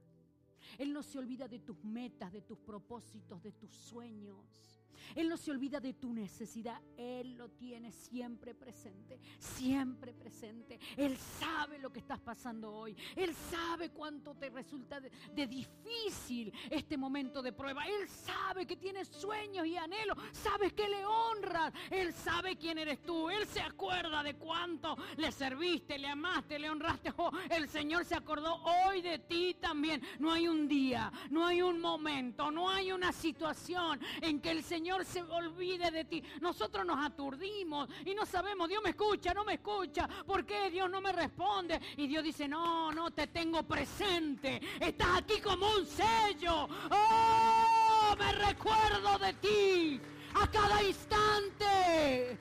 Él 0.79 0.93
no 0.93 1.03
se 1.03 1.18
olvida 1.18 1.49
de 1.49 1.61
tus 1.61 1.83
metas, 1.85 2.33
de 2.33 2.43
tus 2.43 2.59
propósitos, 2.59 3.43
de 3.43 3.53
tus 3.53 3.70
sueños. 3.70 4.86
Él 5.15 5.29
no 5.29 5.37
se 5.37 5.51
olvida 5.51 5.81
de 5.81 5.95
tu 5.95 6.13
necesidad. 6.13 6.81
Él 6.97 7.37
lo 7.37 7.51
tiene 7.51 7.93
siempre 7.93 8.55
presente, 8.55 9.19
siempre 9.39 10.13
presente. 10.13 10.79
Él 10.97 11.17
sabe 11.17 11.79
lo 11.79 11.93
que 11.93 12.01
estás 12.01 12.21
pasando 12.21 12.73
hoy. 12.73 12.97
Él 13.15 13.35
sabe 13.51 13.91
cuánto 13.91 14.35
te 14.35 14.51
resulta 14.51 15.01
de, 15.01 15.47
difícil 15.47 16.53
este 16.71 16.97
momento 16.97 17.43
de 17.43 17.53
prueba. 17.53 17.87
Él 17.87 18.09
sabe 18.09 18.67
que 18.67 18.77
tienes 18.77 19.09
sueños 19.09 19.67
y 19.67 19.77
anhelos. 19.77 20.17
Sabes 20.33 20.73
que 20.73 20.89
le 20.89 21.05
honras. 21.05 21.73
Él 21.91 22.13
sabe 22.13 22.57
quién 22.57 22.79
eres 22.79 23.03
tú. 23.03 23.31
Él 23.31 23.47
se 23.47 23.61
acuerda 23.61 24.23
de 24.23 24.35
cuánto 24.35 24.97
le 25.17 25.31
serviste, 25.33 25.99
le 25.99 26.09
amaste, 26.09 26.59
le 26.59 26.71
honraste. 26.71 27.13
Oh, 27.17 27.31
el 27.51 27.69
Señor 27.69 28.05
se 28.05 28.15
acordó 28.15 28.55
hoy 28.65 29.03
de 29.03 29.19
ti 29.19 29.57
también. 29.61 30.03
No 30.19 30.33
hay 30.33 30.49
un 30.49 30.69
día, 30.69 31.13
no 31.31 31.47
hay 31.47 31.63
un 31.63 31.81
momento, 31.81 32.51
no 32.51 32.71
hay 32.71 32.93
una 32.93 33.13
situación 33.13 34.01
en 34.21 34.41
que 34.41 34.51
el 34.51 34.63
Señor 34.63 34.95
Señor 35.05 35.05
se 35.05 35.22
olvide 35.22 35.90
de 35.90 36.05
ti. 36.05 36.22
Nosotros 36.40 36.86
nos 36.86 37.05
aturdimos 37.05 37.88
y 38.05 38.14
no 38.14 38.24
sabemos, 38.24 38.68
Dios 38.68 38.82
me 38.82 38.90
escucha, 38.90 39.34
no 39.34 39.44
me 39.44 39.55
escucha, 39.55 40.09
¿por 40.26 40.47
qué 40.47 40.70
Dios 40.70 40.88
no 40.90 41.01
me 41.01 41.12
responde? 41.12 41.80
Y 41.97 42.07
Dios 42.07 42.22
dice, 42.22 42.49
no, 42.49 42.92
no 42.92 43.11
te 43.11 43.26
tengo 43.26 43.62
presente, 43.64 44.61
estás 44.80 45.18
aquí 45.18 45.40
como 45.40 45.66
un 45.66 45.86
sello. 45.86 46.68
Oh, 46.90 48.14
me 48.18 48.32
recuerdo 48.32 49.18
de 49.18 49.32
ti 49.34 50.01
a 50.34 50.51
cada 50.51 50.82
instante. 50.82 52.38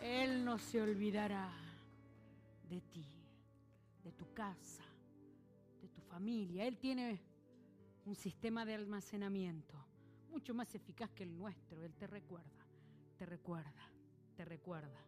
Él 0.00 0.44
no 0.44 0.58
se 0.58 0.80
olvidará 0.80 1.50
de 2.68 2.80
ti, 2.80 3.04
de 4.02 4.12
tu 4.12 4.32
casa, 4.32 4.84
de 5.80 5.88
tu 5.88 6.00
familia. 6.02 6.66
Él 6.66 6.78
tiene 6.78 7.20
un 8.06 8.14
sistema 8.14 8.64
de 8.64 8.74
almacenamiento 8.74 9.83
mucho 10.34 10.52
más 10.52 10.74
eficaz 10.74 11.12
que 11.12 11.22
el 11.22 11.38
nuestro. 11.38 11.84
Él 11.84 11.94
te 11.94 12.08
recuerda, 12.08 12.66
te 13.16 13.24
recuerda, 13.24 13.88
te 14.36 14.44
recuerda. 14.44 14.98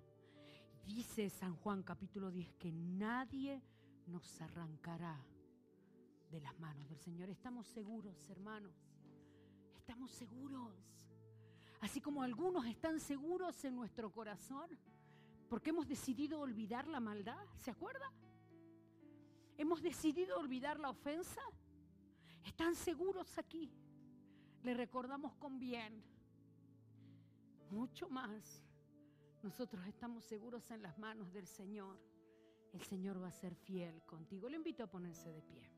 Dice 0.84 1.28
San 1.28 1.56
Juan 1.56 1.82
capítulo 1.82 2.30
10 2.30 2.54
que 2.54 2.70
nadie 2.70 3.60
nos 4.06 4.40
arrancará 4.40 5.20
de 6.30 6.40
las 6.40 6.56
manos 6.60 6.88
del 6.88 7.00
Señor. 7.00 7.28
Estamos 7.28 7.66
seguros, 7.66 8.30
hermanos. 8.30 8.72
Estamos 9.74 10.12
seguros. 10.12 10.72
Así 11.80 12.00
como 12.00 12.22
algunos 12.22 12.64
están 12.64 13.00
seguros 13.00 13.64
en 13.64 13.74
nuestro 13.74 14.12
corazón, 14.12 14.78
porque 15.48 15.70
hemos 15.70 15.88
decidido 15.88 16.38
olvidar 16.38 16.86
la 16.86 17.00
maldad. 17.00 17.44
¿Se 17.56 17.72
acuerda? 17.72 18.12
Hemos 19.58 19.82
decidido 19.82 20.38
olvidar 20.38 20.78
la 20.78 20.90
ofensa. 20.90 21.40
Están 22.44 22.76
seguros 22.76 23.36
aquí 23.38 23.72
le 24.66 24.74
recordamos 24.74 25.32
con 25.36 25.60
bien. 25.60 26.02
Mucho 27.70 28.08
más. 28.08 28.64
Nosotros 29.44 29.86
estamos 29.86 30.24
seguros 30.24 30.68
en 30.72 30.82
las 30.82 30.98
manos 30.98 31.32
del 31.32 31.46
Señor. 31.46 31.96
El 32.72 32.82
Señor 32.82 33.22
va 33.22 33.28
a 33.28 33.32
ser 33.32 33.54
fiel 33.54 34.02
contigo. 34.02 34.48
Le 34.48 34.56
invito 34.56 34.82
a 34.82 34.88
ponerse 34.88 35.30
de 35.30 35.40
pie. 35.40 35.75